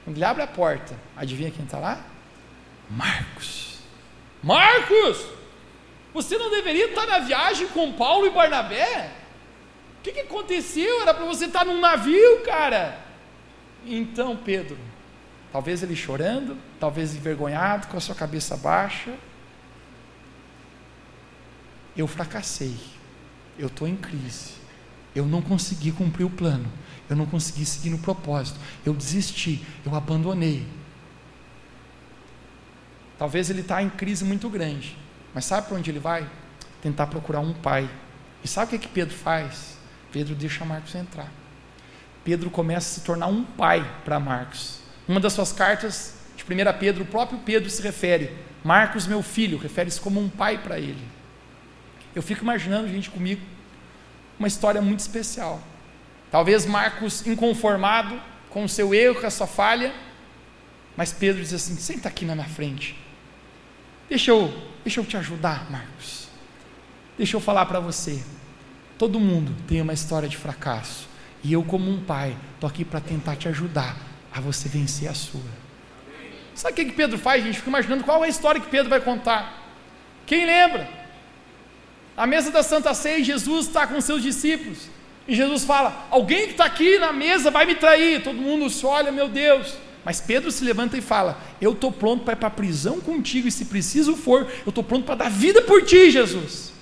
[0.05, 2.00] Quando ele abre a porta, adivinha quem está lá?
[2.88, 3.79] Marcos.
[4.40, 5.27] Marcos!
[6.12, 9.11] Você não deveria estar na viagem com Paulo e Barnabé?
[9.98, 11.03] O que, que aconteceu?
[11.03, 13.00] Era para você estar num navio, cara.
[13.85, 14.79] Então, Pedro,
[15.55, 19.14] Talvez ele chorando, talvez envergonhado, com a sua cabeça baixa.
[21.96, 22.77] Eu fracassei.
[23.57, 24.55] Eu estou em crise.
[25.14, 26.68] Eu não consegui cumprir o plano.
[27.14, 28.59] Eu não consegui seguir no propósito.
[28.85, 29.64] Eu desisti.
[29.87, 30.66] Eu abandonei.
[33.16, 34.98] Talvez ele está em crise muito grande.
[35.33, 36.29] Mas sabe para onde ele vai?
[36.83, 37.88] Tentar procurar um pai.
[38.42, 39.79] E sabe o que, que Pedro faz?
[40.11, 41.31] Pedro deixa Marcos entrar.
[42.24, 44.81] Pedro começa a se tornar um pai para Marcos.
[45.07, 49.57] Uma das suas cartas, de 1 Pedro, o próprio Pedro se refere, Marcos, meu filho,
[49.57, 51.07] refere-se como um pai para ele.
[52.12, 53.40] Eu fico imaginando, gente, comigo,
[54.37, 55.62] uma história muito especial.
[56.35, 58.20] Talvez Marcos inconformado
[58.51, 59.94] com o seu erro, com a sua falha,
[60.97, 62.99] mas Pedro diz assim: senta aqui na minha frente.
[64.09, 66.27] Deixa eu, deixa eu te ajudar, Marcos.
[67.16, 68.20] Deixa eu falar para você.
[68.99, 71.07] Todo mundo tem uma história de fracasso.
[71.40, 73.97] E eu, como um pai, estou aqui para tentar te ajudar
[74.33, 75.40] a você vencer a sua.
[76.53, 77.59] Sabe o que, Pedro faz, gente?
[77.59, 79.62] Fica imaginando qual é a história que Pedro vai contar.
[80.27, 80.90] Quem lembra?
[82.16, 84.88] A mesa da Santa Ceia, Jesus está com seus discípulos.
[85.27, 88.23] E Jesus fala: Alguém que está aqui na mesa vai me trair.
[88.23, 89.75] Todo mundo se olha, meu Deus.
[90.05, 93.49] Mas Pedro se levanta e fala: Eu estou pronto para ir para a prisão contigo,
[93.49, 96.73] e se preciso for, eu estou pronto para dar vida por ti, Jesus.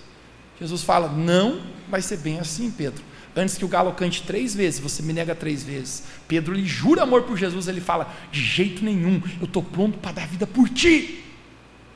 [0.61, 3.02] Jesus fala: Não vai ser bem assim, Pedro.
[3.35, 6.02] Antes que o galo cante três vezes, você me nega três vezes.
[6.28, 10.12] Pedro lhe jura amor por Jesus, ele fala: De jeito nenhum, eu estou pronto para
[10.12, 11.24] dar vida por ti.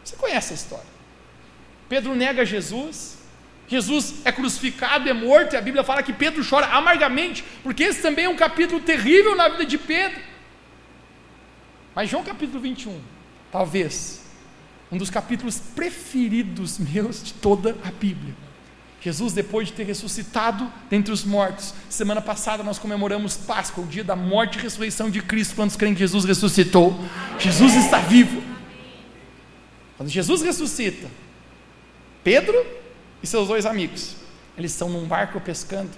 [0.05, 0.97] Você conhece a história.
[1.89, 3.16] Pedro nega Jesus,
[3.69, 8.01] Jesus é crucificado, é morto, e a Bíblia fala que Pedro chora amargamente, porque esse
[8.01, 10.21] também é um capítulo terrível na vida de Pedro.
[11.95, 13.01] Mas João capítulo 21,
[13.51, 14.25] talvez,
[14.93, 18.47] um dos capítulos preferidos meus de toda a Bíblia
[19.07, 24.03] Jesus, depois de ter ressuscitado dentre os mortos, semana passada nós comemoramos Páscoa, o dia
[24.03, 25.55] da morte e ressurreição de Cristo.
[25.55, 26.93] Quantos creem que Jesus ressuscitou?
[27.39, 28.43] Jesus está vivo.
[29.97, 31.09] Quando Jesus ressuscita,
[32.25, 32.67] Pedro
[33.23, 34.17] e seus dois amigos,
[34.57, 35.91] eles estão num barco pescando,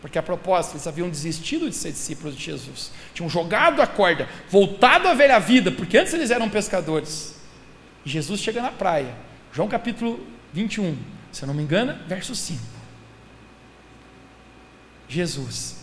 [0.00, 4.28] porque a propósito, eles haviam desistido de ser discípulos de Jesus, tinham jogado a corda,
[4.50, 7.36] voltado à velha vida, porque antes eles eram pescadores.
[8.04, 9.14] E Jesus chega na praia,
[9.52, 10.20] João capítulo
[10.52, 10.96] 21,
[11.32, 12.60] se eu não me engano, verso 5.
[15.08, 15.76] Jesus,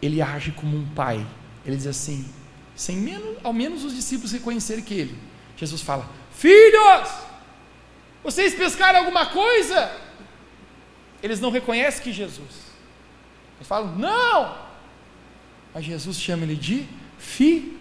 [0.00, 1.26] ele age como um pai.
[1.64, 2.26] Ele diz assim,
[2.74, 5.18] sem menos, ao menos os discípulos reconhecerem que ele.
[5.56, 7.10] Jesus fala: Filhos,
[8.22, 9.90] vocês pescaram alguma coisa?
[11.22, 12.68] Eles não reconhecem que Jesus.
[13.56, 14.56] Eles falam: Não.
[15.74, 16.86] Mas Jesus chama ele de
[17.18, 17.78] filho.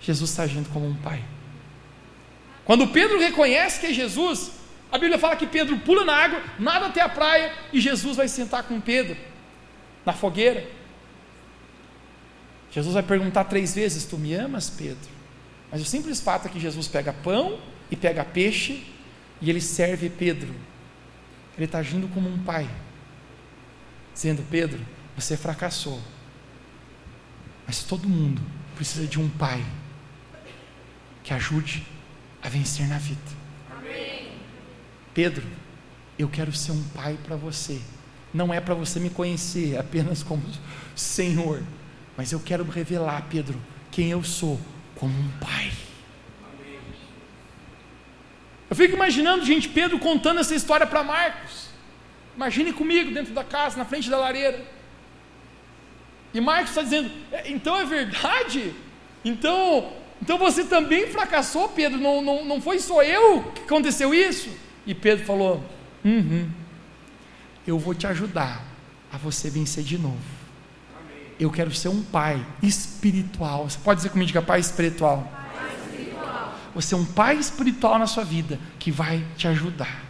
[0.00, 1.22] Jesus está agindo como um pai.
[2.64, 4.52] Quando Pedro reconhece que é Jesus,
[4.92, 8.26] A Bíblia fala que Pedro pula na água, nada até a praia e Jesus vai
[8.26, 9.16] sentar com Pedro
[10.04, 10.66] na fogueira.
[12.70, 15.08] Jesus vai perguntar três vezes: Tu me amas, Pedro?
[15.70, 17.58] Mas o simples fato é que Jesus pega pão
[17.90, 18.84] e pega peixe
[19.40, 20.52] e ele serve Pedro.
[21.56, 22.68] Ele está agindo como um pai,
[24.12, 24.80] dizendo: Pedro,
[25.16, 26.00] você fracassou,
[27.66, 28.42] mas todo mundo
[28.74, 29.64] precisa de um pai
[31.22, 31.86] que ajude
[32.42, 33.20] a vencer na vida.
[33.70, 34.32] Amém.
[35.12, 35.46] Pedro,
[36.18, 37.80] eu quero ser um pai para você.
[38.32, 40.42] Não é para você me conhecer apenas como
[40.94, 41.62] Senhor,
[42.16, 43.60] mas eu quero revelar, Pedro,
[43.90, 44.60] quem eu sou
[44.94, 45.72] como um pai.
[48.70, 51.68] Eu fico imaginando, gente, Pedro contando essa história para Marcos.
[52.36, 54.64] Imagine comigo dentro da casa, na frente da lareira.
[56.32, 58.72] E Marcos está dizendo: é, então é verdade?
[59.24, 61.98] Então, então você também fracassou, Pedro?
[61.98, 64.48] Não, não, não foi só eu que aconteceu isso?
[64.86, 65.64] E Pedro falou:
[66.04, 66.48] uhum,
[67.66, 68.64] eu vou te ajudar
[69.12, 70.40] a você vencer de novo.
[71.40, 73.68] Eu quero ser um pai espiritual.
[73.68, 75.39] Você pode dizer comigo que é pai espiritual?
[76.74, 80.02] Você é um pai espiritual na sua vida que vai te ajudar.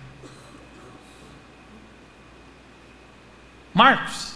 [3.73, 4.35] Marcos,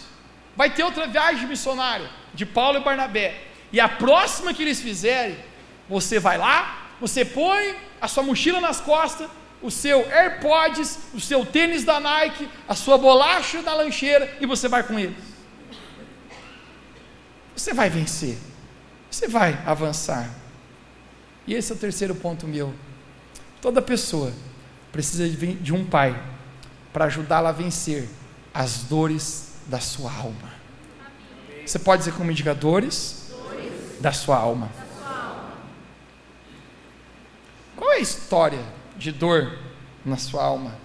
[0.55, 3.43] vai ter outra viagem missionária de Paulo e Barnabé.
[3.71, 5.37] E a próxima que eles fizerem,
[5.89, 9.29] você vai lá, você põe a sua mochila nas costas,
[9.61, 14.67] o seu AirPods, o seu tênis da Nike, a sua bolacha da lancheira e você
[14.67, 15.35] vai com eles.
[17.55, 18.37] Você vai vencer.
[19.09, 20.29] Você vai avançar.
[21.47, 22.73] E esse é o terceiro ponto meu.
[23.61, 24.33] Toda pessoa
[24.91, 26.19] precisa de um pai
[26.91, 28.07] para ajudá-la a vencer
[28.53, 30.53] as dores da sua alma.
[31.65, 33.33] Você pode dizer como indicadores
[33.99, 34.69] da sua alma.
[37.75, 38.63] Qual é a história
[38.97, 39.57] de dor
[40.05, 40.77] na sua alma?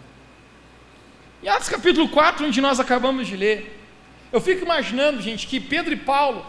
[1.43, 3.81] Em Atos capítulo 4, onde nós acabamos de ler,
[4.33, 6.45] eu fico imaginando, gente, que Pedro e Paulo,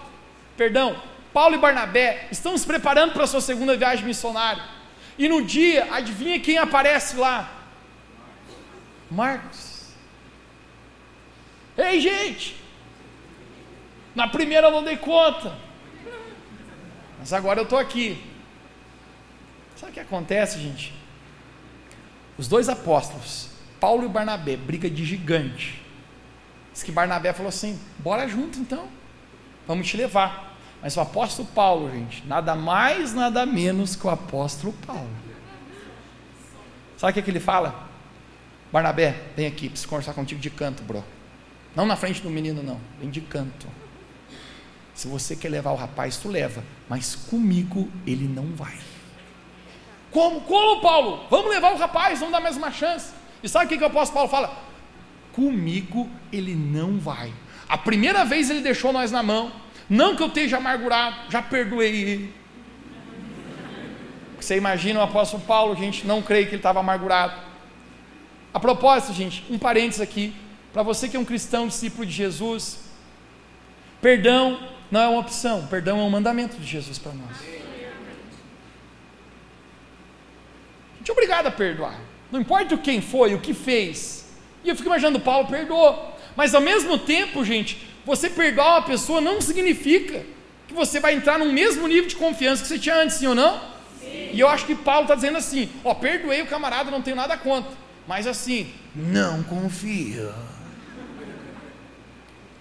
[0.57, 1.01] perdão,
[1.33, 4.63] Paulo e Barnabé estão se preparando para a sua segunda viagem missionária.
[5.17, 7.51] E no dia, adivinha quem aparece lá?
[9.09, 9.91] Marcos.
[11.77, 12.55] Ei, gente!
[14.13, 15.55] Na primeira eu não dei conta.
[17.17, 18.21] Mas agora eu estou aqui.
[19.75, 20.93] Sabe o que acontece, gente?
[22.37, 25.81] Os dois apóstolos, Paulo e Barnabé, briga de gigante.
[26.73, 28.87] Diz que Barnabé falou assim: bora junto então,
[29.67, 30.50] vamos te levar.
[30.81, 35.09] Mas o apóstolo Paulo, gente, nada mais, nada menos que o apóstolo Paulo.
[36.97, 37.87] Sabe o que, é que ele fala?
[38.71, 41.03] Barnabé, vem aqui, preciso conversar contigo de canto, bro.
[41.75, 42.79] Não na frente do menino, não.
[42.99, 43.67] Vem de canto.
[44.93, 46.63] Se você quer levar o rapaz, tu leva.
[46.87, 48.77] Mas comigo ele não vai.
[50.11, 50.41] Como?
[50.41, 51.25] Como, Paulo?
[51.29, 53.13] Vamos levar o rapaz, vamos dar mais uma chance.
[53.41, 54.57] E sabe o que, que o apóstolo Paulo fala?
[55.33, 57.33] Comigo ele não vai.
[57.67, 59.51] A primeira vez ele deixou nós na mão.
[59.91, 62.33] Não que eu esteja amargurado, já perdoei ele.
[64.39, 67.33] Você imagina o apóstolo Paulo, gente, não creio que ele estava amargurado.
[68.53, 70.33] A propósito, gente, um parênteses aqui,
[70.71, 72.85] para você que é um cristão, discípulo de Jesus,
[74.01, 77.37] perdão não é uma opção, perdão é um mandamento de Jesus para nós.
[80.93, 81.99] A gente é obrigado a perdoar,
[82.31, 84.25] não importa quem foi, o que fez.
[84.63, 89.21] E eu fico imaginando, Paulo perdoou, mas ao mesmo tempo, gente, você perdoar uma pessoa
[89.21, 90.25] não significa
[90.67, 93.35] que você vai entrar no mesmo nível de confiança que você tinha antes, sim ou
[93.35, 93.59] não?
[93.99, 94.29] Sim.
[94.33, 97.37] E eu acho que Paulo está dizendo assim: ó, perdoei o camarada, não tenho nada
[97.37, 97.71] contra.
[98.07, 100.33] Mas assim, não confia.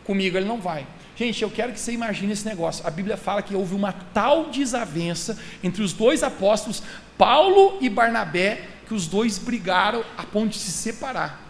[0.05, 0.87] Comigo ele não vai.
[1.16, 2.87] Gente, eu quero que você imagine esse negócio.
[2.87, 6.83] A Bíblia fala que houve uma tal desavença entre os dois apóstolos,
[7.18, 11.40] Paulo e Barnabé, que os dois brigaram a ponto de se separar.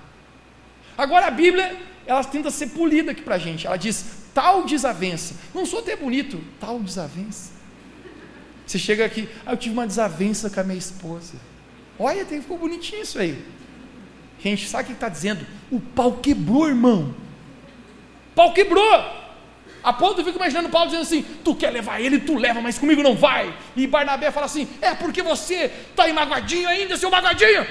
[0.99, 3.67] Agora a Bíblia ela tenta ser polida aqui para a gente.
[3.67, 5.35] Ela diz tal desavença.
[5.55, 7.53] Não sou até bonito, tal desavença.
[8.67, 11.35] Você chega aqui, ah, eu tive uma desavença com a minha esposa.
[11.99, 13.43] Olha, ficou bonitinho isso aí.
[14.43, 15.47] Gente, sabe o que está dizendo?
[15.71, 17.15] O pau quebrou, irmão.
[18.31, 19.21] O pau quebrou.
[19.83, 22.79] A ponto eu fico imaginando Paulo dizendo assim: Tu quer levar ele, tu leva, mas
[22.79, 23.55] comigo não vai.
[23.77, 27.67] E Barnabé fala assim: É porque você está magoadinho ainda, seu magoadinho.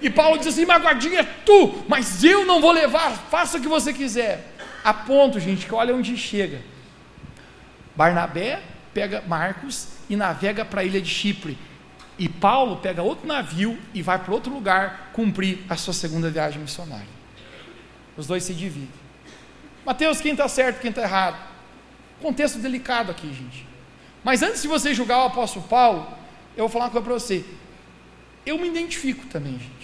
[0.00, 3.68] E Paulo diz assim: Magoadinho é tu, mas eu não vou levar, faça o que
[3.68, 4.54] você quiser.
[4.82, 6.60] A ponto, gente, que olha onde chega.
[7.94, 8.62] Barnabé
[8.94, 11.58] pega Marcos e navega para a ilha de Chipre.
[12.18, 16.60] E Paulo pega outro navio e vai para outro lugar cumprir a sua segunda viagem
[16.60, 17.08] missionária.
[18.16, 18.90] Os dois se dividem.
[19.84, 21.38] Mateus, quem está certo, quem está errado?
[22.20, 23.66] Contexto delicado aqui, gente.
[24.22, 26.06] Mas antes de você julgar o apóstolo Paulo,
[26.56, 27.44] eu vou falar uma coisa para você.
[28.44, 29.79] Eu me identifico também, gente.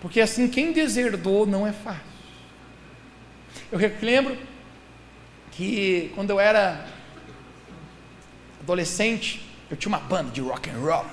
[0.00, 2.02] Porque assim, quem deserdou não é fácil.
[3.70, 4.36] Eu lembro
[5.50, 6.86] que quando eu era
[8.60, 11.04] adolescente, eu tinha uma banda de rock and roll.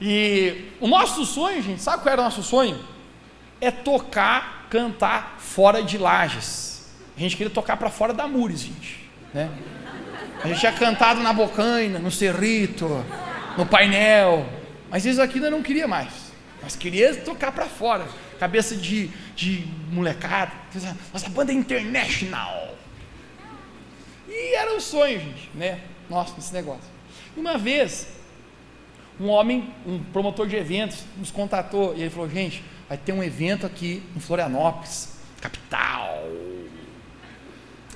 [0.00, 2.82] E o nosso sonho, gente, sabe qual era o nosso sonho?
[3.60, 6.90] É tocar, cantar fora de lajes.
[7.16, 9.10] A gente queria tocar para fora da Mures, gente.
[9.32, 9.50] Né?
[10.42, 13.04] A gente tinha cantado na Bocaina, no Cerrito,
[13.58, 14.46] no painel.
[14.90, 16.29] Mas isso aqui ainda não queria mais.
[16.62, 18.06] Mas queria tocar para fora.
[18.38, 20.52] Cabeça de, de molecada.
[21.12, 22.76] Nossa banda é international.
[24.28, 25.80] E era um sonho, gente, né?
[26.08, 26.88] Nossa, esse negócio.
[27.36, 28.06] Uma vez,
[29.18, 33.22] um homem, um promotor de eventos, nos contatou e ele falou: gente, vai ter um
[33.22, 36.22] evento aqui em Florianópolis, capital.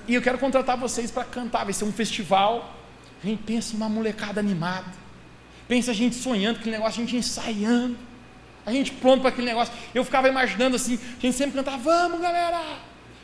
[0.07, 1.64] E eu quero contratar vocês para cantar.
[1.64, 2.74] Vai ser um festival.
[3.22, 4.92] A gente pensa uma molecada animada.
[5.66, 7.96] Pensa a gente sonhando, aquele negócio, a gente ensaiando.
[8.66, 9.72] A gente pronto para aquele negócio.
[9.94, 12.61] Eu ficava imaginando assim, a gente sempre cantava, vamos galera!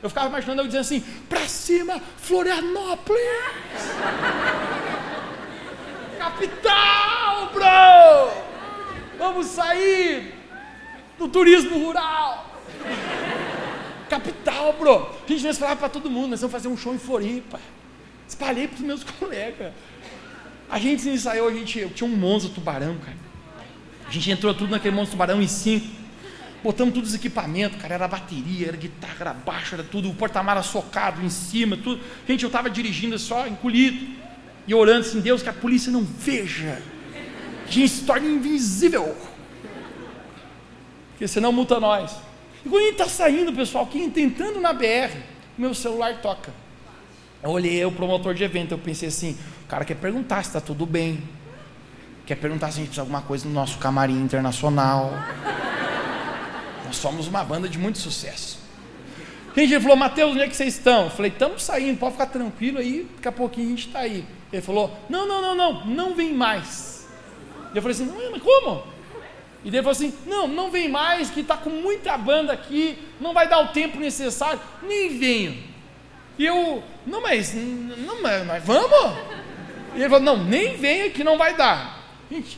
[0.03, 3.21] Eu ficava imaginando eu dizendo assim, para cima, Florianópolis!
[6.19, 8.31] Capital, bro!
[9.19, 10.35] Vamos sair
[11.19, 12.47] do turismo rural!
[14.09, 15.11] Capital, bro!
[15.25, 17.61] A gente nós falava para todo mundo, nós vamos fazer um show em Floripa.
[18.29, 19.73] Espalhei para os meus colegas.
[20.69, 23.30] A gente ensaiou, a gente, eu tinha um monstro tubarão, cara.
[24.11, 25.87] A gente entrou tudo naquele monstro tubarão em cinco.
[26.65, 30.65] Botamos todos os equipamentos, cara, era bateria, era guitarra, era baixo, era tudo, o porta-mala
[30.65, 32.03] socado em cima, tudo.
[32.27, 34.05] Gente, eu estava dirigindo só, encolhido,
[34.67, 36.83] e orando assim, Deus, que a polícia não veja,
[37.67, 39.17] que a gente se torne invisível,
[41.13, 42.15] porque senão multa nós.
[42.67, 45.17] E quando a gente está saindo, pessoal, aqui tentando na BR,
[45.57, 46.53] meu celular toca.
[47.43, 50.61] Eu olhei o promotor de evento, eu pensei assim, o cara quer perguntar se está
[50.61, 51.23] tudo bem,
[52.31, 55.13] quer perguntar se a gente precisa de alguma coisa no nosso camarim internacional.
[56.87, 58.61] Nós somos uma banda de muito sucesso.
[59.57, 61.07] Gente, ele falou, Mateus, onde é que vocês estão?
[61.07, 64.25] Eu falei, estamos saindo, pode ficar tranquilo aí, daqui a pouquinho a gente está aí.
[64.53, 67.09] Ele falou, não, não, não, não, não vem mais.
[67.75, 68.85] Eu falei assim, mas como?
[69.65, 73.35] E ele falou assim, não, não vem mais, que está com muita banda aqui, não
[73.35, 75.65] vai dar o tempo necessário, nem venho.
[76.39, 79.19] E eu, não, mas, não, mas, mas vamos?
[79.97, 82.00] E ele falou, não, nem venha que não vai dar.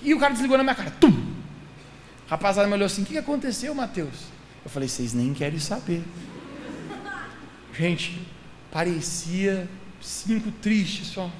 [0.03, 1.33] E o cara desligou na minha cara, tum!
[2.29, 4.25] Rapaziada me olhou assim: o que aconteceu, Mateus?
[4.65, 6.03] Eu falei: vocês nem querem saber.
[7.75, 8.21] Gente,
[8.71, 9.69] parecia
[10.01, 11.31] cinco tristes só.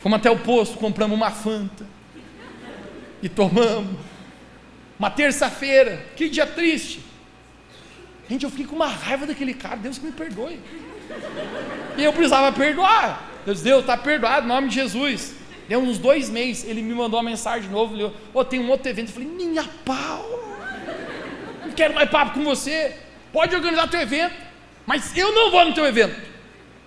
[0.00, 1.86] Fomos até o posto, compramos uma Fanta
[3.22, 3.96] e tomamos.
[4.98, 7.00] Uma terça-feira, que dia triste.
[8.28, 10.58] Gente, eu fiquei com uma raiva daquele cara, Deus me perdoe.
[11.96, 13.30] E eu precisava perdoar.
[13.44, 15.35] Deus, Deus, está perdoado, em nome de Jesus.
[15.68, 18.70] Deu uns dois meses, ele me mandou uma mensagem de novo, ele oh, tem um
[18.70, 19.08] outro evento.
[19.08, 20.24] Eu falei, minha pau,
[21.64, 22.96] não quero mais papo com você.
[23.32, 24.34] Pode organizar teu evento,
[24.86, 26.16] mas eu não vou no teu evento.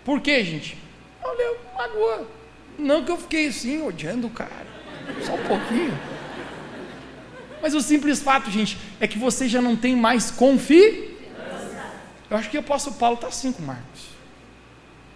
[0.06, 0.78] Por quê, gente?
[1.22, 2.28] Olha, magoa.
[2.78, 4.68] Não que eu fiquei assim, odiando o cara.
[5.24, 6.00] Só um pouquinho.
[7.62, 11.10] Mas o simples fato, gente, é que você já não tem mais confiança.
[12.30, 14.10] Eu acho que o apóstolo Paulo está assim com Marcos.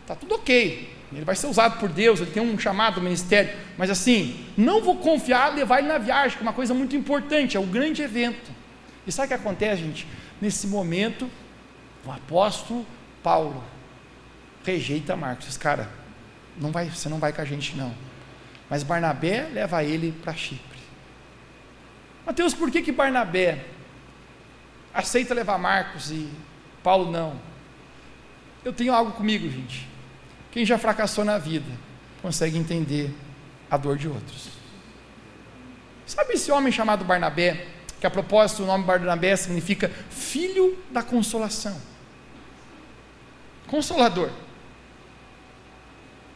[0.02, 0.90] Está tudo ok.
[1.18, 4.98] Ele vai ser usado por Deus, ele tem um chamado ministério, mas assim, não vou
[4.98, 8.52] confiar, levar ele na viagem, que é uma coisa muito importante, é um grande evento.
[9.06, 10.08] E sabe o que acontece, gente?
[10.42, 11.30] Nesse momento,
[12.06, 12.86] o apóstolo
[13.22, 13.64] Paulo
[14.66, 15.90] rejeita Marcos, diz, cara,
[16.58, 17.94] não vai, você não vai com a gente não.
[18.70, 20.80] Mas Barnabé leva ele para Chipre.
[22.26, 23.66] Mateus, por que que Barnabé
[24.94, 26.30] aceita levar Marcos e
[26.82, 27.40] Paulo não?
[28.64, 29.93] Eu tenho algo comigo, gente.
[30.54, 31.66] Quem já fracassou na vida
[32.22, 33.10] consegue entender
[33.72, 34.50] a dor de outros.
[36.06, 37.66] Sabe esse homem chamado Barnabé,
[38.00, 41.76] que a propósito o nome Barnabé significa filho da consolação?
[43.66, 44.30] Consolador.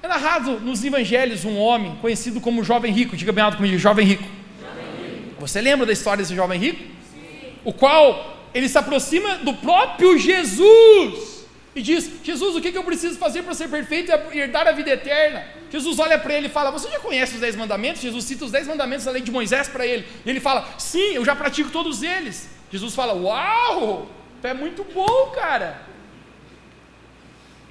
[0.01, 4.08] É narrado nos evangelhos um homem conhecido como jovem rico, diga bem alto comigo, jovem
[4.08, 4.23] rico.
[4.60, 5.36] jovem rico.
[5.39, 6.84] Você lembra da história desse jovem rico?
[7.13, 7.53] Sim.
[7.63, 11.37] O qual ele se aproxima do próprio Jesus
[11.78, 14.90] e diz: Jesus, o que eu preciso fazer para ser perfeito e herdar a vida
[14.90, 15.46] eterna?
[15.69, 18.02] Jesus olha para ele e fala: Você já conhece os dez mandamentos?
[18.02, 20.08] Jesus cita os dez mandamentos da lei de Moisés para ele.
[20.25, 22.50] E ele fala: Sim, eu já pratico todos eles.
[22.71, 24.10] Jesus fala: Uau,
[24.42, 25.82] é muito bom, cara.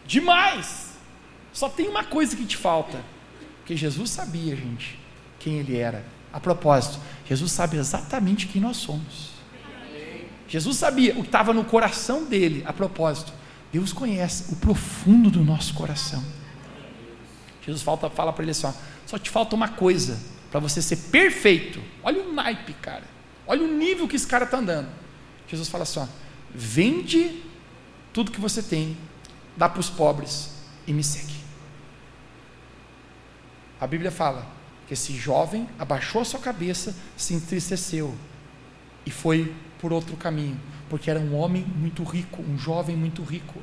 [0.06, 0.96] Demais.
[1.52, 2.98] Só tem uma coisa que te falta.
[3.58, 4.98] Porque Jesus sabia, gente,
[5.40, 6.04] quem ele era.
[6.32, 9.30] A propósito, Jesus sabe exatamente quem nós somos.
[10.46, 13.32] Jesus sabia o que estava no coração dele, a propósito.
[13.72, 16.22] Deus conhece o profundo do nosso coração.
[17.64, 18.72] Jesus fala para ele assim: ó,
[19.06, 20.18] só te falta uma coisa
[20.50, 23.04] para você ser perfeito, olha o naipe, cara.
[23.46, 24.88] Olha o nível que esse cara está andando.
[25.48, 26.06] Jesus fala assim: ó,
[26.54, 27.42] vende
[28.12, 28.96] tudo que você tem,
[29.56, 30.50] dá para os pobres
[30.86, 31.34] e me segue.
[33.80, 34.46] A Bíblia fala
[34.86, 38.14] que esse jovem abaixou a sua cabeça, se entristeceu
[39.04, 40.58] e foi por outro caminho,
[40.88, 43.60] porque era um homem muito rico, um jovem muito rico.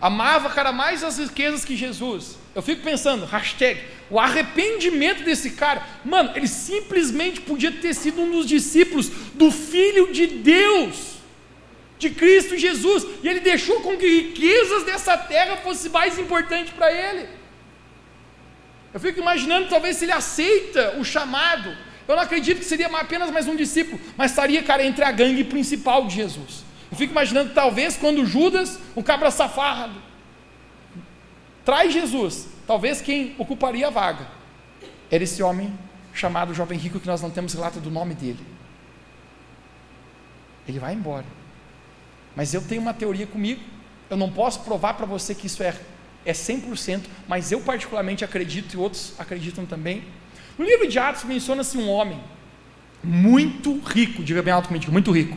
[0.00, 2.38] Amava, cara, mais as riquezas que Jesus.
[2.54, 5.82] Eu fico pensando, hashtag, o arrependimento desse cara.
[6.04, 11.16] Mano, ele simplesmente podia ter sido um dos discípulos do Filho de Deus,
[11.98, 13.06] de Cristo Jesus.
[13.22, 17.28] E ele deixou com que riquezas dessa terra fosse mais importante para ele.
[18.92, 21.76] Eu fico imaginando, talvez, se ele aceita o chamado.
[22.06, 25.44] Eu não acredito que seria apenas mais um discípulo, mas estaria, cara, entre a gangue
[25.44, 26.64] principal de Jesus.
[26.90, 30.00] Eu fico imaginando, talvez, quando Judas, um cabra safado,
[31.64, 34.36] traz Jesus, talvez quem ocuparia a vaga
[35.10, 35.72] era esse homem
[36.12, 38.44] chamado jovem rico, que nós não temos relato do nome dele.
[40.66, 41.26] Ele vai embora.
[42.34, 43.60] Mas eu tenho uma teoria comigo,
[44.10, 45.74] eu não posso provar para você que isso é,
[46.24, 50.04] é 100%, mas eu particularmente acredito e outros acreditam também.
[50.58, 52.18] No livro de Atos menciona-se um homem
[53.02, 55.36] muito rico, diga bem alto comigo, muito rico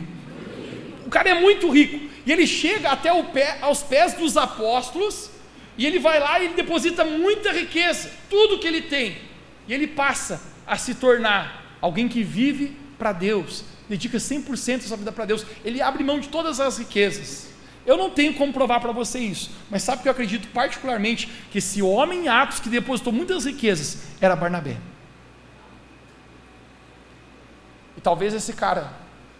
[1.10, 2.08] o cara é muito rico.
[2.24, 5.28] E ele chega até pé, aos pés dos apóstolos,
[5.76, 9.16] e ele vai lá e ele deposita muita riqueza, tudo que ele tem.
[9.66, 14.96] E ele passa a se tornar alguém que vive para Deus, dedica 100% da sua
[14.98, 15.44] vida para Deus.
[15.64, 17.48] Ele abre mão de todas as riquezas.
[17.84, 21.58] Eu não tenho como provar para você isso, mas sabe que eu acredito particularmente que
[21.58, 24.76] esse homem em Atos que depositou muitas riquezas era Barnabé.
[28.00, 28.90] E talvez esse cara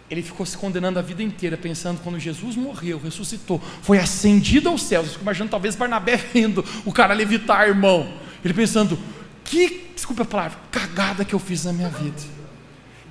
[0.07, 4.83] ele ficou se condenando a vida inteira, pensando quando Jesus morreu, ressuscitou, foi ascendido aos
[4.83, 5.07] céus.
[5.07, 8.13] Eu fico imaginando talvez Barnabé vendo o cara levitar, irmão.
[8.45, 8.99] Ele pensando,
[9.43, 12.21] que, desculpa a palavra, cagada que eu fiz na minha vida.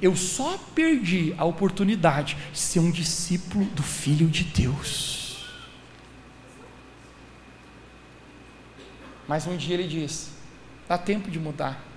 [0.01, 5.47] Eu só perdi a oportunidade de ser um discípulo do Filho de Deus.
[9.27, 10.29] Mas um dia ele disse:
[10.89, 11.90] dá tempo de mudar.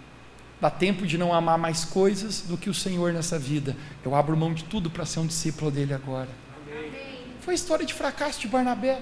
[0.63, 3.75] Dá tempo de não amar mais coisas do que o Senhor nessa vida.
[4.01, 6.29] Eu abro mão de tudo para ser um discípulo dele agora.
[6.65, 6.89] Amém.
[7.41, 9.01] Foi a história de fracasso de Barnabé.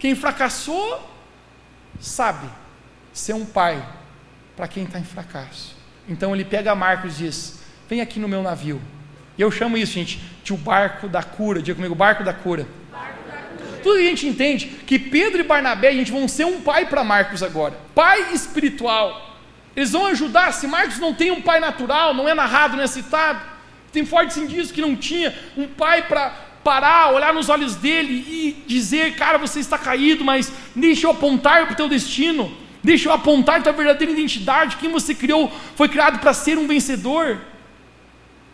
[0.00, 1.08] Quem fracassou,
[2.00, 2.48] sabe
[3.12, 3.88] ser um pai
[4.56, 5.76] para quem está em fracasso.
[6.08, 8.82] Então ele pega Marcos e diz: Vem aqui no meu navio.
[9.38, 11.62] E eu chamo isso, gente, de o barco da cura.
[11.62, 12.66] Diga comigo, barco da cura.
[12.90, 13.80] Barco da cura.
[13.80, 17.04] Tudo a gente entende que Pedro e Barnabé, a gente vão ser um pai para
[17.04, 17.78] Marcos agora.
[17.94, 19.35] Pai espiritual.
[19.76, 20.52] Eles vão ajudar.
[20.52, 23.40] Se Marcos não tem um pai natural, não é narrado, não é citado,
[23.92, 26.30] tem fortes indícios que não tinha um pai para
[26.64, 31.66] parar, olhar nos olhos dele e dizer: Cara, você está caído, mas deixa eu apontar
[31.66, 32.50] para o teu destino,
[32.82, 34.76] deixa eu apontar a tua verdadeira identidade.
[34.76, 37.38] Quem você criou foi criado para ser um vencedor.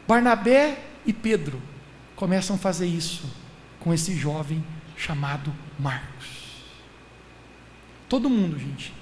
[0.07, 1.62] Barnabé e Pedro
[2.16, 3.25] começam a fazer isso
[3.79, 4.62] com esse jovem
[4.97, 6.27] chamado Marcos.
[8.09, 8.93] Todo mundo, gente,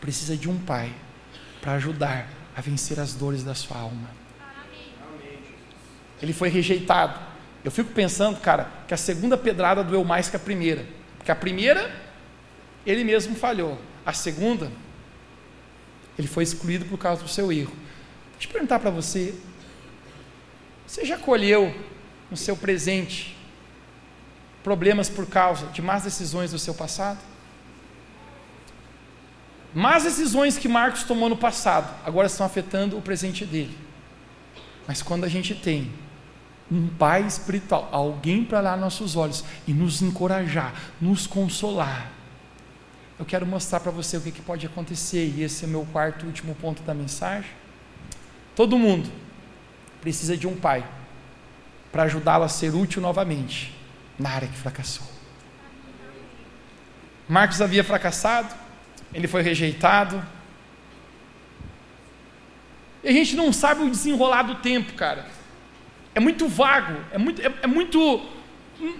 [0.00, 0.92] precisa de um pai
[1.60, 4.10] para ajudar a vencer as dores da sua alma.
[6.20, 7.18] Ele foi rejeitado.
[7.64, 10.86] Eu fico pensando, cara, que a segunda pedrada doeu mais que a primeira.
[11.16, 11.94] Porque a primeira,
[12.86, 13.78] ele mesmo falhou.
[14.04, 14.70] A segunda,
[16.18, 17.74] ele foi excluído por causa do seu erro.
[18.32, 19.34] Deixa eu perguntar para você:
[20.86, 21.74] você já colheu
[22.30, 23.36] no seu presente
[24.62, 27.29] problemas por causa de más decisões do seu passado?
[29.74, 33.76] Más decisões que Marcos tomou no passado agora estão afetando o presente dele.
[34.86, 35.92] Mas quando a gente tem
[36.70, 42.10] um pai espiritual, alguém para olhar nossos olhos e nos encorajar, nos consolar,
[43.18, 46.24] eu quero mostrar para você o que, que pode acontecer, e esse é meu quarto
[46.24, 47.50] e último ponto da mensagem.
[48.56, 49.10] Todo mundo
[50.00, 50.84] precisa de um pai
[51.92, 53.76] para ajudá-lo a ser útil novamente
[54.18, 55.06] na área que fracassou.
[57.28, 58.54] Marcos havia fracassado,
[59.12, 60.22] ele foi rejeitado.
[63.02, 65.26] E a gente não sabe o desenrolar do tempo, cara.
[66.14, 68.20] É muito vago, é muito, é, é muito,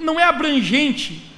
[0.00, 1.30] não é abrangente.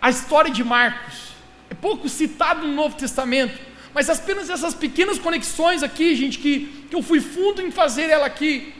[0.00, 1.32] A história de Marcos
[1.70, 3.58] é pouco citado no Novo Testamento,
[3.92, 8.26] mas apenas essas pequenas conexões aqui, gente, que, que eu fui fundo em fazer ela
[8.26, 8.74] aqui,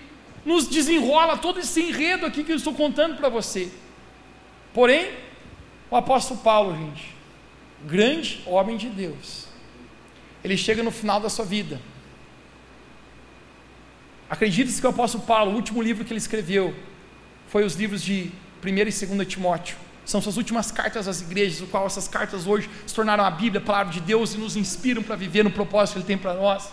[0.44, 3.70] nos desenrola todo esse enredo aqui que eu estou contando para você.
[4.72, 5.12] Porém,
[5.90, 7.13] o apóstolo Paulo, gente,
[7.86, 9.46] grande homem de Deus,
[10.42, 11.80] ele chega no final da sua vida.
[14.28, 16.74] Acredita-se que o apóstolo Paulo, o último livro que ele escreveu,
[17.48, 18.30] foi os livros de
[18.64, 19.76] 1 e 2 Timóteo.
[20.04, 23.60] São suas últimas cartas às igrejas, o qual essas cartas hoje se tornaram a Bíblia,
[23.60, 26.34] a palavra de Deus e nos inspiram para viver no propósito que Ele tem para
[26.34, 26.70] nós.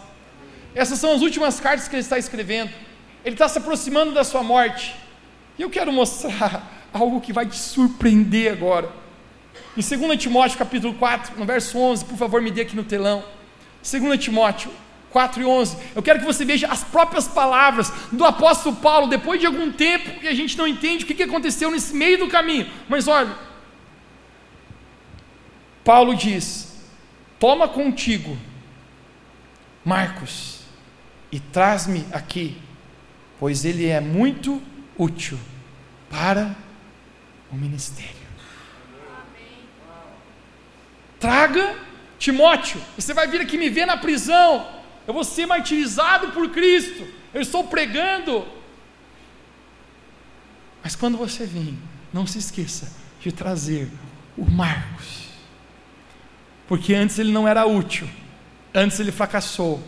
[0.76, 2.72] Essas são as últimas cartas que Ele está escrevendo.
[3.24, 4.96] Ele está se aproximando da sua morte.
[5.58, 9.01] E eu quero mostrar algo que vai te surpreender agora.
[9.78, 13.24] Em 2 Timóteo capítulo 4, no verso 11, por favor, me dê aqui no telão.
[13.82, 14.72] 2 Timóteo
[15.12, 15.78] 4 e 11.
[15.96, 20.20] Eu quero que você veja as próprias palavras do apóstolo Paulo, depois de algum tempo
[20.20, 22.70] que a gente não entende o que aconteceu nesse meio do caminho.
[22.90, 23.36] Mas olha,
[25.84, 26.82] Paulo diz:
[27.40, 28.38] Toma contigo
[29.84, 30.62] Marcos
[31.32, 32.58] e traz-me aqui,
[33.40, 34.62] pois ele é muito
[34.98, 35.40] útil
[36.10, 36.56] para
[37.52, 38.21] o ministério.
[41.22, 41.78] Traga
[42.20, 47.08] Timóteo, você vai vir aqui me ver na prisão eu vou ser martirizado por Cristo,
[47.34, 48.46] eu estou pregando.
[50.84, 51.78] Mas quando você vir,
[52.14, 53.90] não se esqueça de trazer
[54.38, 55.30] o Marcos,
[56.68, 58.08] porque antes ele não era útil,
[58.74, 59.84] antes ele fracassou,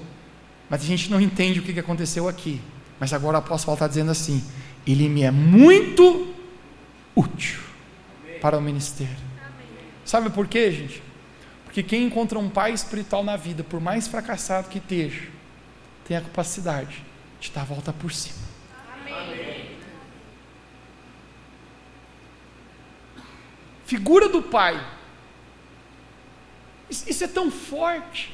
[0.69, 2.61] mas a gente não entende o que aconteceu aqui.
[2.99, 4.43] Mas agora o apóstolo está dizendo assim:
[4.85, 6.33] ele me é muito
[7.15, 7.59] útil
[8.41, 9.33] para o ministério.
[10.05, 11.01] Sabe por quê, gente?
[11.73, 15.27] Porque quem encontra um pai espiritual na vida, por mais fracassado que esteja,
[16.05, 17.03] tem a capacidade
[17.39, 18.37] de dar a volta por cima.
[19.07, 19.71] Amém.
[23.87, 24.85] Figura do pai.
[26.91, 28.31] Isso é tão forte.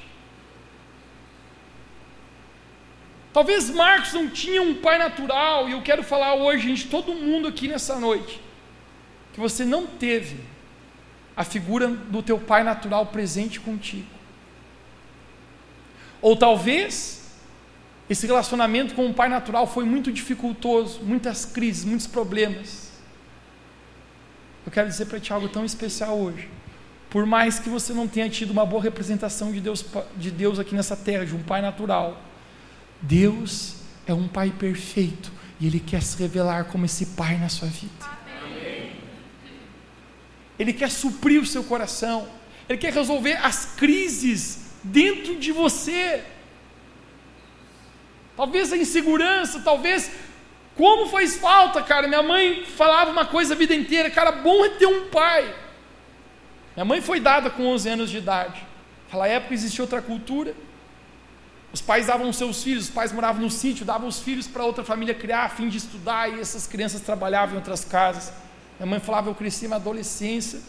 [3.31, 7.47] Talvez Marcos não tinha um pai natural, e eu quero falar hoje, gente, todo mundo
[7.47, 8.41] aqui nessa noite,
[9.31, 10.58] que você não teve
[11.39, 14.09] a figura do teu pai natural presente contigo.
[16.21, 17.21] Ou talvez
[18.09, 22.91] esse relacionamento com o pai natural foi muito dificultoso, muitas crises, muitos problemas.
[24.65, 26.49] Eu quero dizer para ti algo tão especial hoje.
[27.09, 29.85] Por mais que você não tenha tido uma boa representação de Deus,
[30.17, 32.21] de Deus aqui nessa terra, de um pai natural,
[33.01, 33.75] Deus
[34.05, 38.18] é um pai perfeito e Ele quer se revelar como esse pai na sua vida.
[40.59, 42.27] Ele quer suprir o seu coração,
[42.67, 46.23] Ele quer resolver as crises dentro de você.
[48.35, 50.11] Talvez a insegurança, talvez
[50.75, 52.07] como faz falta, cara.
[52.07, 55.55] Minha mãe falava uma coisa a vida inteira, cara, bom é ter um pai.
[56.75, 58.65] Minha mãe foi dada com 11 anos de idade.
[59.05, 60.53] Naquela época existia outra cultura.
[61.71, 64.83] Os pais davam seus filhos, os pais moravam no sítio, davam os filhos para outra
[64.83, 68.33] família criar a fim de estudar, e essas crianças trabalhavam em outras casas.
[68.79, 70.61] Minha mãe falava, eu cresci na adolescência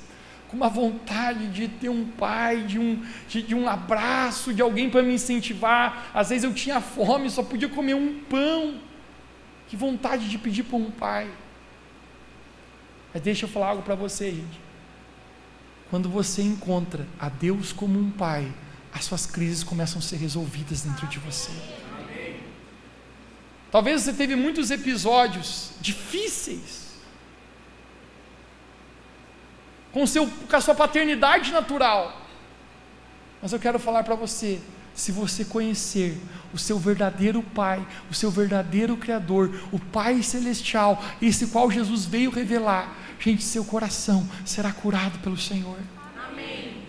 [0.48, 4.90] com uma vontade de ter um pai, de um, de, de um abraço, de alguém
[4.90, 6.10] para me incentivar.
[6.12, 8.80] Às vezes eu tinha fome, só podia comer um pão.
[9.68, 11.30] Que vontade de pedir para um pai.
[13.14, 14.60] Mas deixa eu falar algo para você, gente.
[15.88, 18.52] Quando você encontra a Deus como um pai,
[18.92, 21.52] as suas crises começam a ser resolvidas dentro de você.
[23.70, 26.79] Talvez você teve muitos episódios difíceis
[29.92, 32.20] com, seu, com a sua paternidade natural.
[33.40, 34.60] Mas eu quero falar para você:
[34.94, 36.18] se você conhecer
[36.52, 42.30] o seu verdadeiro Pai, o seu verdadeiro Criador, o Pai Celestial, esse qual Jesus veio
[42.30, 45.78] revelar, gente, seu coração será curado pelo Senhor.
[46.28, 46.82] Amém.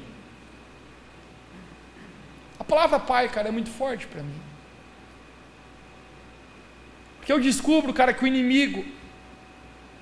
[2.60, 4.42] A palavra Pai, cara, é muito forte para mim.
[7.18, 8.84] Porque eu descubro, cara, que o inimigo,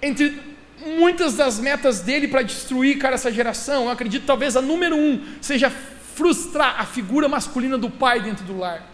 [0.01, 4.95] entre muitas das metas dele para destruir, cara, essa geração, eu acredito talvez a número
[4.95, 8.85] um seja frustrar a figura masculina do pai dentro do lar.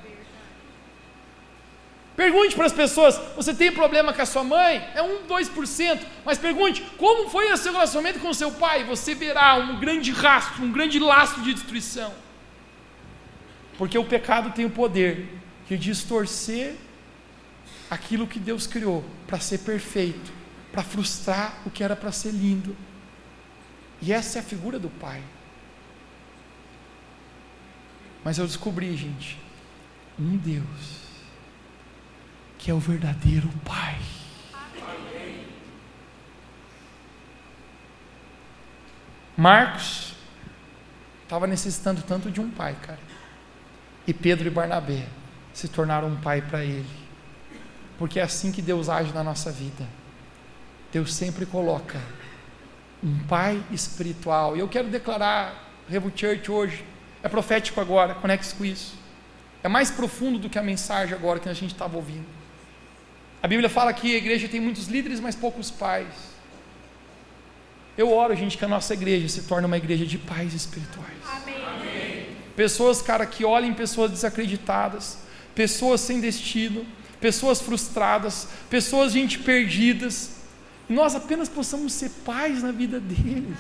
[2.16, 4.88] Pergunte para as pessoas: você tem problema com a sua mãe?
[4.96, 6.06] É um, dois por cento.
[6.24, 8.84] Mas pergunte: como foi o seu relacionamento com o seu pai?
[8.86, 12.14] Você verá um grande rastro, um grande laço de destruição.
[13.78, 15.28] Porque o pecado tem o poder
[15.68, 16.76] de distorcer
[17.90, 20.45] aquilo que Deus criou para ser perfeito
[20.76, 22.76] para frustrar o que era para ser lindo.
[24.02, 25.24] E essa é a figura do pai.
[28.26, 29.40] Mas eu descobri, gente,
[30.20, 31.06] um Deus
[32.58, 33.98] que é o verdadeiro pai.
[39.38, 40.14] Marcos
[41.24, 43.00] estava necessitando tanto de um pai, cara.
[44.06, 45.08] E Pedro e Barnabé
[45.54, 46.90] se tornaram um pai para ele.
[47.98, 49.88] Porque é assim que Deus age na nossa vida.
[50.96, 52.00] Deus sempre coloca
[53.04, 54.56] um pai espiritual.
[54.56, 56.86] E eu quero declarar, Revo Church hoje,
[57.22, 58.98] é profético agora, conecte-se com isso.
[59.62, 62.26] É mais profundo do que a mensagem agora que a gente estava ouvindo.
[63.44, 66.08] A Bíblia fala que a igreja tem muitos líderes, mas poucos pais.
[67.98, 71.18] Eu oro, gente, que a nossa igreja se torne uma igreja de pais espirituais.
[71.30, 72.28] Amém.
[72.56, 75.18] Pessoas, cara, que olhem pessoas desacreditadas,
[75.54, 76.86] pessoas sem destino,
[77.20, 80.36] pessoas frustradas, pessoas, gente, perdidas,
[80.90, 83.58] e nós apenas possamos ser pais na vida deles.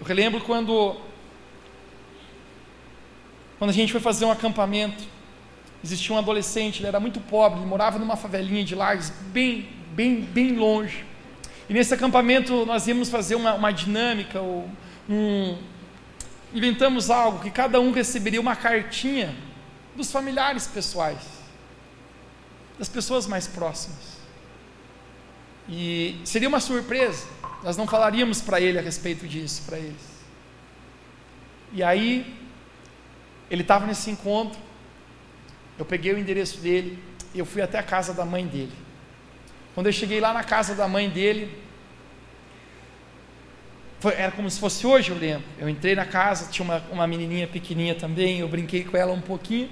[0.00, 0.96] Eu relembro quando
[3.58, 5.04] quando a gente foi fazer um acampamento,
[5.82, 10.20] existia um adolescente, ele era muito pobre, ele morava numa favelinha de lares, bem, bem,
[10.20, 11.04] bem longe.
[11.68, 14.40] E nesse acampamento nós íamos fazer uma, uma dinâmica,
[15.08, 15.56] um,
[16.52, 19.34] inventamos algo que cada um receberia uma cartinha
[19.96, 21.22] dos familiares pessoais,
[22.78, 24.18] das pessoas mais próximas.
[25.68, 27.26] E seria uma surpresa,
[27.62, 30.14] nós não falaríamos para ele a respeito disso, para eles.
[31.72, 32.36] E aí
[33.50, 34.58] ele estava nesse encontro,
[35.78, 36.98] eu peguei o endereço dele,
[37.34, 38.72] eu fui até a casa da mãe dele.
[39.74, 41.64] Quando eu cheguei lá na casa da mãe dele,
[43.98, 45.44] foi, era como se fosse hoje, eu lembro.
[45.58, 49.20] Eu entrei na casa, tinha uma, uma menininha pequenininha também, eu brinquei com ela um
[49.20, 49.70] pouquinho,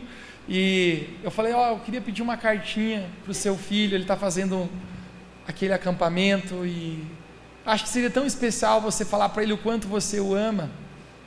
[0.48, 4.04] e eu falei, ó, oh, eu queria pedir uma cartinha para o seu filho, ele
[4.04, 4.68] está fazendo
[5.46, 7.04] aquele acampamento, e
[7.64, 10.70] acho que seria tão especial você falar para ele o quanto você o ama.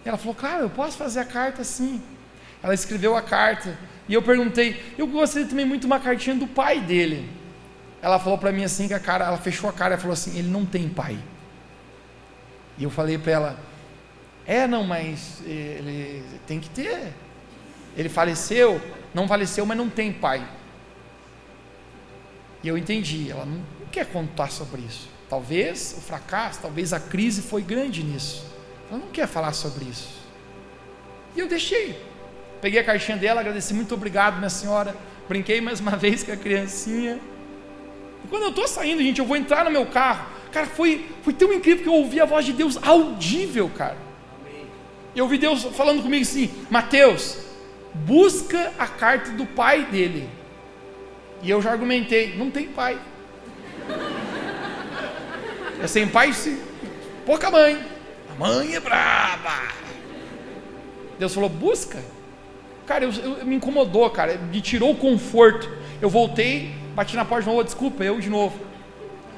[0.05, 2.01] E ela falou, claro, eu posso fazer a carta sim.
[2.61, 3.77] Ela escreveu a carta.
[4.07, 7.27] E eu perguntei, eu gostaria também muito uma cartinha do pai dele.
[8.01, 10.37] Ela falou para mim assim que a cara, ela fechou a cara e falou assim,
[10.37, 11.17] ele não tem pai.
[12.77, 13.59] E eu falei para ela,
[14.45, 17.13] é não, mas ele tem que ter.
[17.97, 18.79] Ele faleceu,
[19.15, 20.45] não faleceu, mas não tem pai.
[22.61, 25.07] E eu entendi, ela não quer contar sobre isso.
[25.29, 28.45] Talvez o fracasso, talvez a crise foi grande nisso.
[28.89, 30.09] Ela não quer falar sobre isso.
[31.33, 31.97] E eu deixei.
[32.61, 34.93] Peguei a caixinha dela, agradeci, muito obrigado, minha senhora.
[35.29, 37.17] Brinquei mais uma vez com a criancinha.
[38.23, 40.27] E quando eu estou saindo, gente, eu vou entrar no meu carro.
[40.51, 43.97] Cara, foi, foi tão incrível que eu ouvi a voz de Deus audível, cara.
[45.15, 47.44] Eu ouvi Deus falando comigo assim: Mateus,
[48.03, 50.29] busca a carta do pai dele.
[51.41, 52.99] E eu já argumentei: não tem pai.
[55.81, 56.59] É sem pai, sim.
[57.25, 57.83] pouca mãe.
[58.31, 59.61] A mãe é braba.
[61.17, 62.03] Deus falou: busca.
[62.85, 65.69] Cara, eu, eu, me incomodou, cara, me tirou o conforto.
[66.01, 68.59] Eu voltei, bati na porta de novo, desculpa, eu de novo.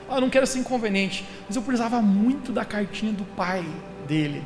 [0.09, 3.65] Ah, eu não quero ser inconveniente, mas eu precisava muito da cartinha do pai
[4.07, 4.43] dele.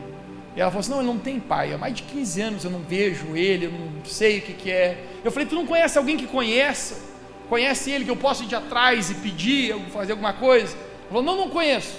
[0.56, 2.72] E ela falou assim: não, ele não tem pai, há mais de 15 anos eu
[2.72, 5.06] não vejo ele, eu não sei o que, que é.
[5.24, 7.10] Eu falei: tu não conhece alguém que conheça?
[7.50, 10.76] Conhece ele que eu posso ir atrás e pedir, fazer alguma coisa?
[10.76, 11.96] Ela falou: não, não conheço.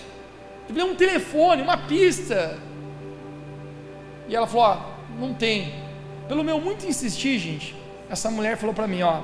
[0.68, 2.58] Eu falei: um telefone, uma pista.
[4.28, 5.74] E ela falou: ó, não tem.
[6.28, 7.74] Pelo meu muito insistir, gente,
[8.08, 9.22] essa mulher falou para mim, ó,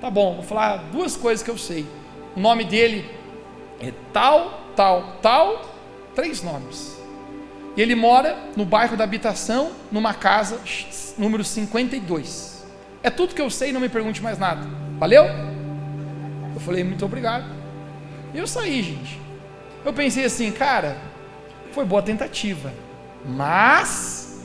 [0.00, 1.86] tá bom, vou falar duas coisas que eu sei.
[2.36, 3.08] O nome dele
[3.80, 5.64] é tal, tal, tal,
[6.14, 6.95] três nomes.
[7.76, 10.60] E ele mora no bairro da habitação, numa casa
[11.18, 12.64] número 52.
[13.02, 14.66] É tudo que eu sei, não me pergunte mais nada.
[14.98, 15.24] Valeu?
[16.54, 17.44] Eu falei, muito obrigado.
[18.32, 19.20] E eu saí, gente.
[19.84, 20.96] Eu pensei assim, cara,
[21.72, 22.72] foi boa tentativa,
[23.24, 24.42] mas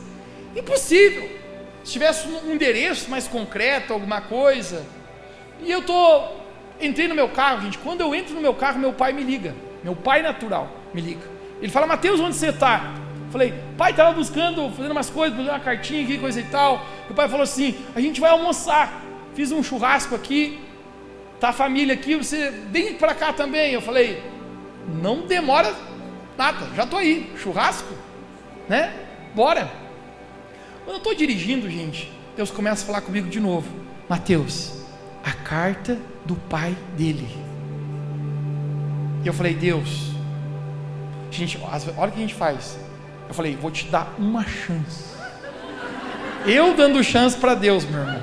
[0.55, 1.39] impossível.
[1.83, 4.85] Se tivesse um endereço mais concreto, alguma coisa.
[5.63, 6.23] E eu tô
[6.79, 7.77] entrei no meu carro, gente.
[7.77, 9.55] Quando eu entro no meu carro, meu pai me liga.
[9.83, 11.25] Meu pai natural me liga.
[11.61, 12.93] Ele fala: "Mateus, onde você está?"
[13.31, 17.15] Falei: "Pai, estava buscando, fazendo umas coisas, fazendo uma cartinha aqui, coisa e tal." Meu
[17.15, 19.01] pai falou assim: "A gente vai almoçar.
[19.33, 20.59] Fiz um churrasco aqui.
[21.39, 24.21] Tá a família aqui, você vem para cá também." Eu falei:
[25.01, 25.73] "Não demora
[26.37, 26.67] nada.
[26.75, 27.31] Já tô aí.
[27.37, 27.93] Churrasco,
[28.67, 28.93] né?
[29.33, 29.71] Bora."
[30.83, 33.69] Quando eu estou dirigindo, gente, Deus começa a falar comigo de novo.
[34.09, 34.83] Mateus,
[35.23, 37.27] a carta do pai dele.
[39.23, 40.11] E eu falei, Deus,
[41.29, 42.77] gente, olha o que a gente faz.
[43.31, 45.05] Eu falei, vou te dar uma chance.
[46.45, 48.21] Eu dando chance para Deus, meu irmão.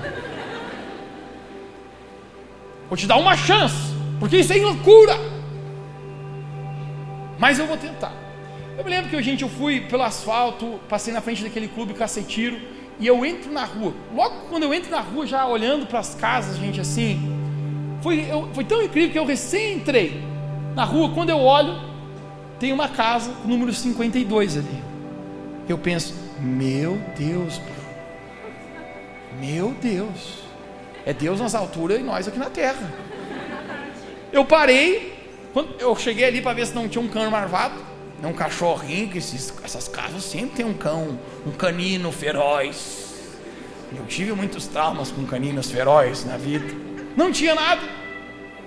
[2.90, 5.16] Vou te dar uma chance, porque isso é loucura.
[7.38, 8.12] Mas eu vou tentar.
[8.76, 12.60] Eu me lembro que, gente, eu fui pelo asfalto, passei na frente daquele clube cacetiro,
[13.00, 13.94] e eu entro na rua.
[14.14, 17.18] Logo quando eu entro na rua, já olhando para as casas, gente, assim,
[18.02, 20.22] foi, eu, foi tão incrível que eu recém entrei
[20.74, 21.80] na rua, quando eu olho,
[22.60, 24.87] tem uma casa, número 52 ali.
[25.68, 27.60] Eu penso, meu Deus,
[29.38, 30.44] meu Deus,
[31.04, 32.90] é Deus nas alturas e nós aqui na terra.
[34.32, 35.14] Eu parei,
[35.52, 37.74] quando eu cheguei ali para ver se não tinha um cano marvado,
[38.22, 43.06] é um cachorrinho, que esses, essas casas sempre tem um cão, um canino feroz.
[43.96, 46.66] Eu tive muitos traumas com caninos ferozes na vida.
[47.16, 47.82] Não tinha nada.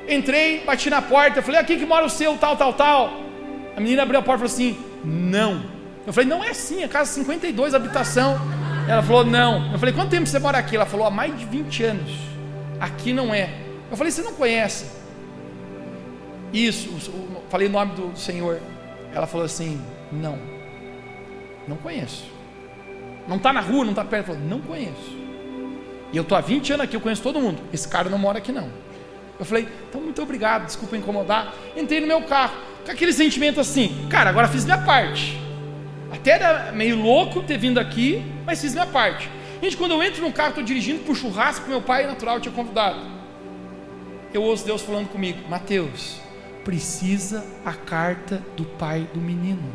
[0.08, 3.12] Entrei, bati na porta, falei, aqui que mora o seu, tal, tal, tal.
[3.76, 5.71] A menina abriu a porta e falou assim: não.
[6.06, 8.40] Eu falei, não é assim, é casa 52, habitação.
[8.88, 9.72] Ela falou, não.
[9.72, 10.76] Eu falei, quanto tempo você mora aqui?
[10.76, 12.12] Ela falou, há mais de 20 anos.
[12.80, 13.50] Aqui não é.
[13.90, 14.86] Eu falei, você não conhece?
[16.54, 16.90] Isso,
[17.50, 18.60] falei o nome do Senhor.
[19.14, 19.82] Ela falou assim:
[20.12, 20.38] não,
[21.68, 22.26] não conheço.
[23.28, 24.28] Não está na rua, não está perto.
[24.28, 25.22] Falou, não conheço.
[26.12, 27.62] E eu estou há 20 anos aqui, eu conheço todo mundo.
[27.72, 28.70] Esse cara não mora aqui não.
[29.40, 31.54] Eu falei, então muito obrigado, desculpa incomodar.
[31.76, 32.54] Entrei no meu carro,
[32.86, 35.41] com aquele sentimento assim, cara, agora fiz minha parte.
[36.12, 39.30] Até era meio louco ter vindo aqui, mas fiz minha parte.
[39.62, 42.40] Gente, quando eu entro no carro, estou dirigindo para o churrasco que meu pai natural
[42.40, 43.00] tinha convidado.
[44.34, 46.20] Eu ouço Deus falando comigo, Mateus,
[46.64, 49.72] precisa a carta do pai do menino.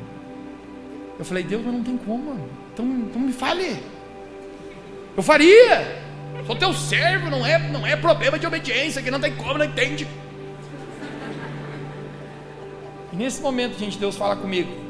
[1.18, 3.82] Eu falei, Deus, mas não tem como, então, então me fale.
[5.16, 6.04] Eu faria.
[6.46, 9.64] Sou teu servo, não é, não é problema de obediência, que não tem como, não
[9.64, 10.06] entende.
[13.12, 14.85] E nesse momento, gente, Deus fala comigo.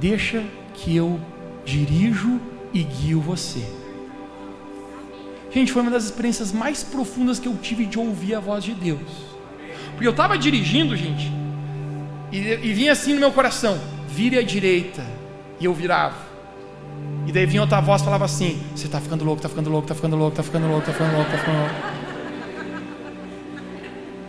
[0.00, 0.42] Deixa
[0.74, 1.20] que eu
[1.64, 2.40] dirijo
[2.72, 3.62] e guio você.
[5.52, 8.72] Gente, foi uma das experiências mais profundas que eu tive de ouvir a voz de
[8.72, 9.00] Deus.
[9.90, 11.30] Porque eu estava dirigindo, gente,
[12.32, 13.78] e, e vinha assim no meu coração:
[14.08, 15.04] vire à direita.
[15.58, 16.16] E eu virava.
[17.26, 19.94] E daí vinha outra voz falava assim: Você está ficando louco, está ficando louco, está
[19.94, 21.74] ficando louco, está ficando louco, está ficando louco, está ficando louco.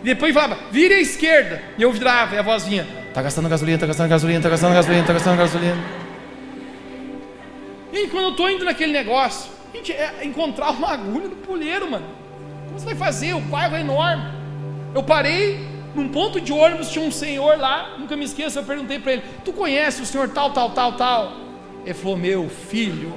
[0.02, 1.62] E depois falava: Vire à esquerda.
[1.78, 4.72] E eu virava, e a voz vinha: Está gastando gasolina, está gastando gasolina, está gastando
[4.72, 5.76] gasolina, está gastando gasolina.
[7.92, 12.06] E quando eu estou indo naquele negócio, gente, é encontrar uma agulha no poleiro, mano.
[12.68, 13.34] Como você vai fazer?
[13.34, 14.24] O bairro é enorme.
[14.94, 15.60] Eu parei
[15.94, 19.22] num ponto de ônibus, tinha um senhor lá, nunca me esqueço, eu perguntei para ele:
[19.44, 21.32] Tu conhece o senhor tal, tal, tal, tal?
[21.84, 23.12] Ele falou: Meu filho,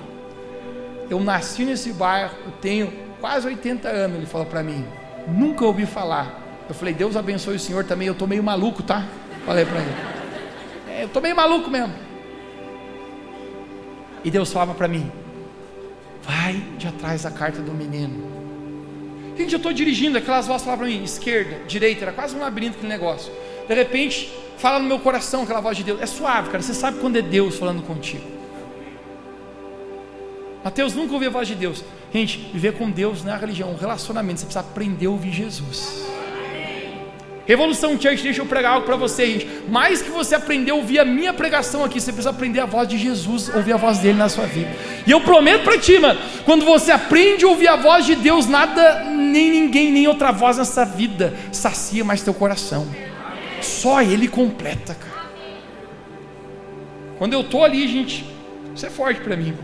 [1.09, 2.91] eu nasci nesse bairro, eu tenho
[3.21, 4.17] quase 80 anos.
[4.17, 4.85] Ele falou para mim:
[5.25, 6.41] Nunca ouvi falar.
[6.67, 9.05] Eu falei: Deus abençoe o senhor também, eu estou meio maluco, tá?
[9.45, 9.95] Falei para ele:
[10.89, 11.93] é, Eu estou meio maluco mesmo.
[14.23, 15.11] E Deus falava para mim:
[16.23, 18.35] Vai de atrás da carta do menino
[19.37, 22.77] Gente, eu estou dirigindo, aquelas vozes falavam para mim, esquerda, direita, era quase um labirinto
[22.77, 23.31] aquele negócio.
[23.67, 26.01] De repente, fala no meu coração aquela voz de Deus.
[26.01, 26.63] É suave, cara.
[26.63, 28.23] Você sabe quando é Deus falando contigo.
[30.63, 31.83] Mateus nunca ouviu a voz de Deus.
[32.13, 34.39] Gente, viver com Deus não é religião, é um relacionamento.
[34.39, 36.05] Você precisa aprender a ouvir Jesus.
[37.45, 39.47] Revolução Church, deixa eu pregar algo para você, gente.
[39.69, 42.87] Mais que você aprender a ouvir a minha pregação aqui, você precisa aprender a voz
[42.87, 44.71] de Jesus, ouvir a voz dele na sua vida.
[45.05, 48.47] E eu prometo para ti, mano, quando você aprende a ouvir a voz de Deus,
[48.47, 52.87] nada, nem ninguém, nem outra voz nessa vida sacia mais teu coração.
[53.61, 55.25] Só ele completa, cara.
[57.19, 58.25] Quando eu tô ali, gente,
[58.73, 59.55] isso é forte para mim.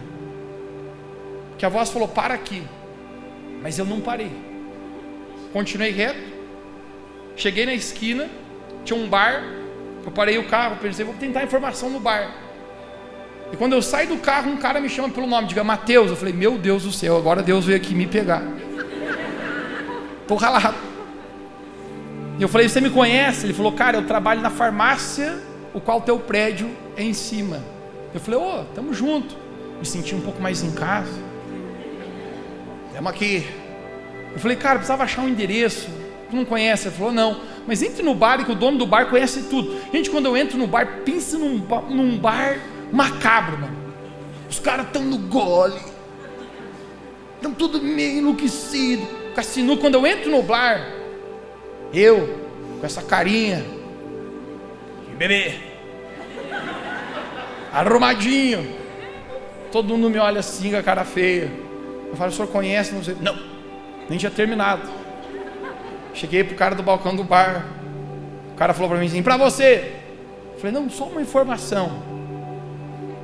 [1.57, 2.63] Que a voz falou: "Para aqui".
[3.61, 4.31] Mas eu não parei.
[5.51, 6.40] Continuei reto
[7.41, 8.29] Cheguei na esquina,
[8.85, 9.43] tinha um bar,
[10.05, 12.31] eu parei o carro, pensei, vou tentar informação no bar.
[13.51, 16.11] E quando eu saio do carro, um cara me chama pelo nome, diga Mateus.
[16.11, 18.43] Eu falei, meu Deus do céu, agora Deus veio aqui me pegar.
[20.21, 20.77] Estou ralado.
[22.37, 23.47] E eu falei, você me conhece?
[23.47, 25.39] Ele falou, cara, eu trabalho na farmácia,
[25.73, 27.59] o qual teu prédio é em cima.
[28.13, 29.35] Eu falei, ô, oh, tamo junto.
[29.79, 31.19] Me senti um pouco mais em casa.
[32.89, 33.47] Estamos aqui.
[34.31, 36.00] Eu falei, cara, precisava achar um endereço
[36.31, 36.87] tu não conhece?
[36.87, 37.41] Ele falou, não.
[37.67, 39.79] Mas entre no bar e que o dono do bar conhece tudo.
[39.93, 41.57] Gente, quando eu entro no bar, pensa num,
[41.89, 42.57] num bar
[42.91, 43.77] macabro, mano.
[44.49, 45.79] Os caras estão no gole.
[47.35, 49.07] Estão tudo meio enlouquecido.
[49.35, 50.85] Cassino, quando eu entro no bar,
[51.93, 52.39] eu,
[52.79, 53.63] com essa carinha,
[55.09, 55.55] de bebê,
[57.71, 58.75] arrumadinho,
[59.71, 61.51] todo mundo me olha assim com a cara feia.
[62.09, 62.93] Eu falo, o senhor conhece?
[62.93, 63.15] Não sei.
[63.21, 63.37] Não,
[64.09, 65.00] nem tinha terminado.
[66.13, 67.65] Cheguei pro cara do balcão do bar.
[68.53, 69.93] O cara falou para mim assim: "Para você".
[70.53, 71.91] Eu falei: "Não, só uma informação.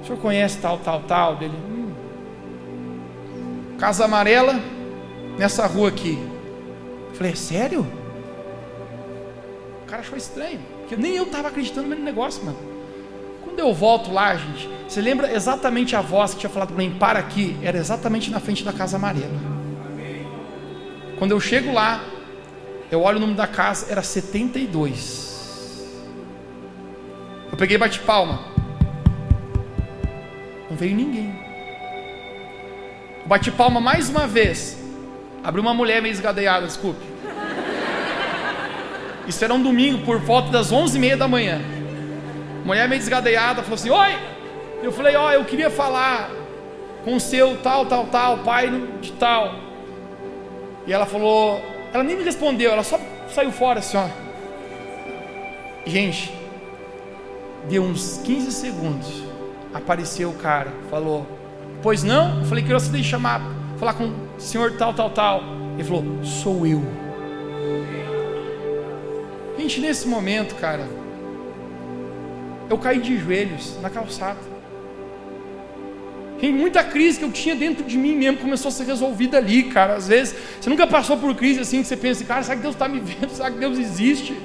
[0.02, 1.54] O senhor conhece tal, tal, tal?" Dele.
[1.70, 1.92] Hum.
[3.78, 4.60] Casa Amarela
[5.38, 6.18] nessa rua aqui.
[7.10, 7.86] Eu falei: é "Sério?"
[9.84, 12.58] O cara achou estranho, porque nem eu estava acreditando no negócio, mano.
[13.44, 16.96] Quando eu volto lá, gente, você lembra exatamente a voz que tinha falado para mim:
[16.98, 17.56] "Para aqui"?
[17.62, 19.58] Era exatamente na frente da Casa Amarela.
[21.18, 22.02] Quando eu chego lá,
[22.90, 25.28] eu olho o número da casa, era 72.
[27.52, 28.40] Eu peguei bate palma.
[30.70, 31.34] Não veio ninguém.
[33.22, 34.78] Eu bati palma mais uma vez.
[35.44, 37.06] Abriu uma mulher meio esgadeada, desculpe.
[39.28, 41.60] Isso era um domingo por volta das 11h30 da manhã.
[42.64, 44.18] Mulher meio desgadeada falou assim: Oi!
[44.82, 46.30] Eu falei: Ó, oh, eu queria falar
[47.04, 48.70] com o seu tal, tal, tal, pai
[49.02, 49.56] de tal.
[50.86, 51.62] E ela falou:
[51.98, 53.00] Ela nem me respondeu, ela só
[53.34, 54.08] saiu fora assim, ó.
[55.84, 56.32] Gente,
[57.68, 59.24] deu uns 15 segundos.
[59.74, 61.26] Apareceu o cara, falou:
[61.82, 62.42] Pois não?
[62.42, 63.42] Eu falei: Que você chamar,
[63.80, 65.42] falar com o senhor tal, tal, tal.
[65.74, 66.84] Ele falou: Sou eu.
[69.58, 70.88] Gente, nesse momento, cara,
[72.70, 74.38] eu caí de joelhos na calçada.
[76.40, 79.64] Tem muita crise que eu tinha dentro de mim mesmo começou a ser resolvida ali,
[79.64, 79.96] cara.
[79.96, 82.76] Às vezes, você nunca passou por crise assim que você pensa, cara, será que Deus
[82.76, 83.30] está me vendo?
[83.32, 84.38] Será que Deus existe?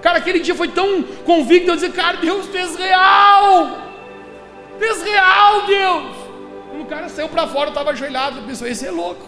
[0.00, 3.78] Cara, aquele dia foi tão convicto eu dizer, cara, Deus fez real!
[4.78, 6.16] Fez real, Deus!
[6.70, 9.26] Quando o cara saiu para fora, eu estava ajoelhado, eu pensei, esse é louco.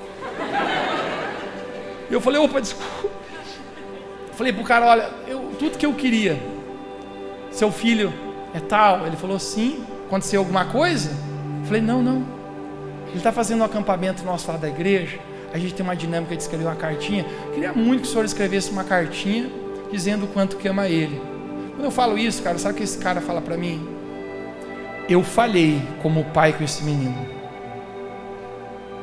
[2.10, 3.08] Eu falei, opa, desculpa.
[4.28, 6.40] Eu falei pro cara, olha, eu, tudo que eu queria,
[7.50, 8.12] seu filho
[8.52, 9.06] é tal.
[9.06, 9.84] Ele falou, sim.
[10.06, 11.10] Aconteceu alguma coisa?
[11.64, 12.22] Falei, não, não.
[13.08, 15.18] Ele está fazendo um acampamento nosso lá da igreja.
[15.52, 17.24] A gente tem uma dinâmica de escrever uma cartinha.
[17.52, 19.48] Queria muito que o senhor escrevesse uma cartinha
[19.90, 21.20] dizendo o quanto que ama ele.
[21.70, 23.88] Quando eu falo isso, cara, sabe o que esse cara fala para mim?
[25.08, 27.26] Eu falhei como pai com esse menino.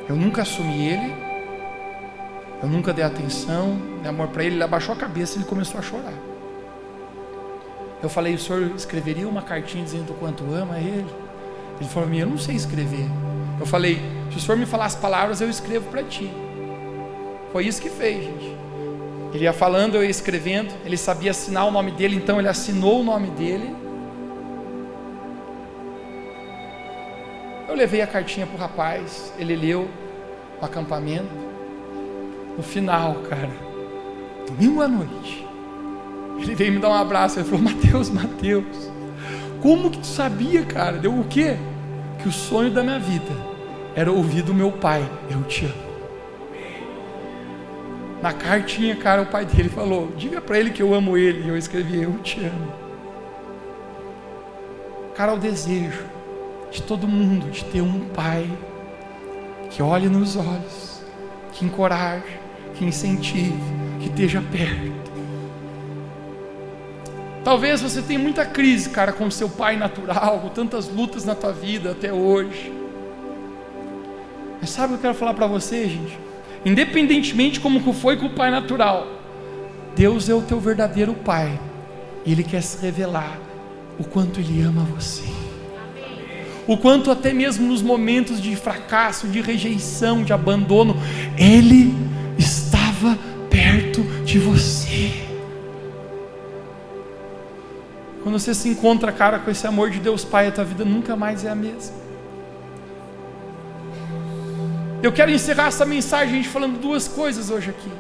[0.10, 1.14] Eu nunca assumi ele.
[2.62, 4.56] Eu nunca dei atenção, dei amor para ele.
[4.56, 6.14] Ele abaixou a cabeça e ele começou a chorar.
[8.04, 11.21] Eu falei, o senhor escreveria uma cartinha dizendo o quanto ama ele?
[11.82, 13.08] Ele falou para mim, eu não sei escrever.
[13.60, 16.32] Eu falei, se o senhor me falar as palavras, eu escrevo para ti.
[17.52, 18.56] Foi isso que fez, gente.
[19.34, 20.72] Ele ia falando, eu ia escrevendo.
[20.86, 23.76] Ele sabia assinar o nome dele, então ele assinou o nome dele.
[27.68, 29.90] Eu levei a cartinha para o rapaz, ele leu
[30.62, 31.34] o acampamento.
[32.56, 33.50] No final, cara,
[34.46, 35.48] domingo à noite,
[36.38, 37.40] ele veio me dar um abraço.
[37.40, 38.92] Ele falou: Mateus, Mateus,
[39.64, 41.00] como que tu sabia, cara?
[41.00, 41.58] Deu o quê?
[42.22, 43.34] Que o sonho da minha vida
[43.96, 45.92] era ouvir do meu pai: Eu te amo.
[48.22, 51.46] Na cartinha, cara, o pai dele falou: Diga para ele que eu amo ele.
[51.46, 52.72] E eu escrevi: Eu te amo.
[55.16, 56.04] Cara, o desejo
[56.72, 58.50] de todo mundo de ter um pai
[59.70, 61.04] que olhe nos olhos,
[61.54, 62.40] que encoraje,
[62.76, 63.60] que incentive,
[64.00, 65.01] que esteja perto.
[67.44, 71.52] Talvez você tenha muita crise, cara, com seu pai natural, com tantas lutas na tua
[71.52, 72.72] vida até hoje.
[74.60, 76.20] Mas sabe o que eu quero falar para você, gente?
[76.64, 79.08] Independentemente como foi com o pai natural,
[79.96, 81.60] Deus é o teu verdadeiro pai.
[82.24, 83.40] E ele quer se revelar
[83.98, 85.24] o quanto ele ama você.
[86.68, 90.96] O quanto até mesmo nos momentos de fracasso, de rejeição, de abandono,
[91.36, 91.92] ele
[92.38, 93.18] estava
[93.50, 95.31] perto de você.
[98.24, 101.16] Quando você se encontra, cara, com esse amor de Deus Pai, a tua vida nunca
[101.16, 101.96] mais é a mesma.
[105.02, 107.92] Eu quero encerrar essa mensagem gente, falando duas coisas hoje aqui.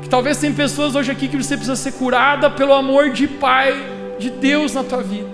[0.00, 3.74] Que talvez tem pessoas hoje aqui que você precisa ser curada pelo amor de Pai,
[4.18, 5.28] de Deus na tua vida.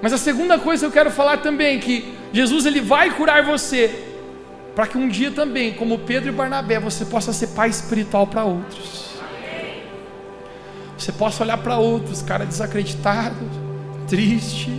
[0.00, 3.44] Mas a segunda coisa que eu quero falar também é que Jesus ele vai curar
[3.44, 4.06] você
[4.74, 8.44] para que um dia também, como Pedro e Barnabé, você possa ser pai espiritual para
[8.44, 9.09] outros.
[11.00, 13.34] Você possa olhar para outros, cara desacreditado,
[14.06, 14.70] triste.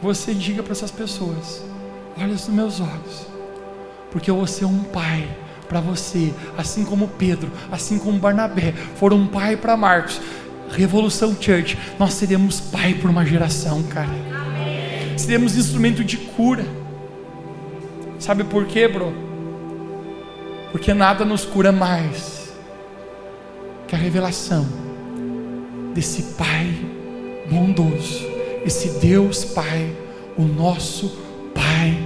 [0.00, 1.62] Você diga para essas pessoas:
[2.16, 3.26] olha nos meus olhos,
[4.10, 5.28] porque eu vou ser um pai
[5.68, 10.18] para você, assim como Pedro, assim como Barnabé, foram um pai para Marcos.
[10.70, 14.08] Revolução Church, nós seremos pai por uma geração, cara.
[15.18, 16.64] Seremos instrumento de cura.
[18.18, 19.12] Sabe por quê, bro?
[20.72, 22.37] Porque nada nos cura mais
[23.88, 24.66] que a revelação
[25.94, 26.76] desse Pai
[27.50, 28.26] bondoso,
[28.64, 29.96] esse Deus Pai,
[30.36, 31.08] o nosso
[31.54, 31.98] Pai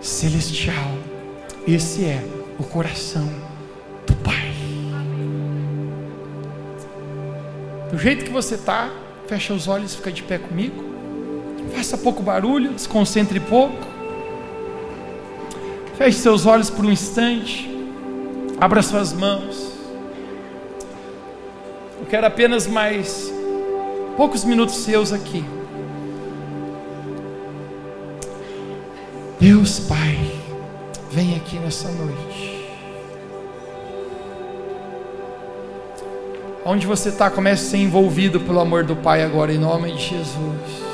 [0.00, 0.92] celestial.
[1.66, 2.22] Esse é
[2.58, 3.26] o coração
[4.06, 4.52] do Pai.
[7.90, 8.90] Do jeito que você está,
[9.26, 10.84] fecha os olhos, fica de pé comigo.
[11.74, 13.86] Faça pouco barulho, desconcentre pouco.
[15.96, 17.70] Feche seus olhos por um instante.
[18.60, 19.73] Abra suas mãos.
[22.14, 23.28] Quero apenas mais
[24.16, 25.44] poucos minutos seus aqui.
[29.40, 30.16] Deus Pai,
[31.10, 32.68] vem aqui nessa noite.
[36.64, 40.10] Onde você está, comece a ser envolvido pelo amor do Pai agora, em nome de
[40.10, 40.84] Jesus.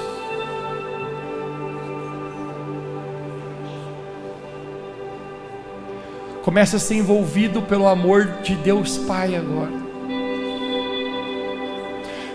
[6.42, 9.79] Comece a ser envolvido pelo amor de Deus Pai agora.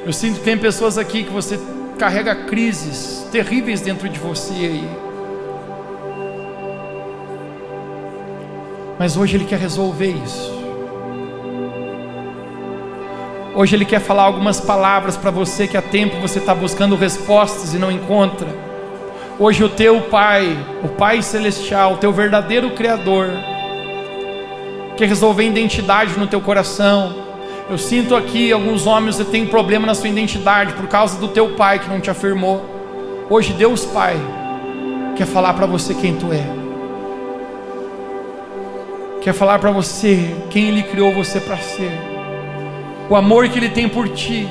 [0.06, 1.60] Eu sinto que tem pessoas aqui que você
[1.98, 4.90] carrega crises terríveis dentro de você aí.
[9.00, 10.54] Mas hoje Ele quer resolver isso.
[13.56, 17.74] Hoje Ele quer falar algumas palavras para você que há tempo você está buscando respostas
[17.74, 18.48] e não encontra.
[19.40, 23.30] Hoje o teu Pai, o Pai Celestial, o teu verdadeiro Criador,
[24.96, 27.25] quer resolver identidade no teu coração.
[27.68, 31.56] Eu sinto aqui alguns homens que têm problema na sua identidade por causa do teu
[31.56, 32.64] pai que não te afirmou.
[33.28, 34.16] Hoje Deus Pai
[35.18, 36.46] quer falar para você quem tu é.
[39.20, 41.92] Quer falar para você quem ele criou você para ser.
[43.10, 44.48] O amor que ele tem por ti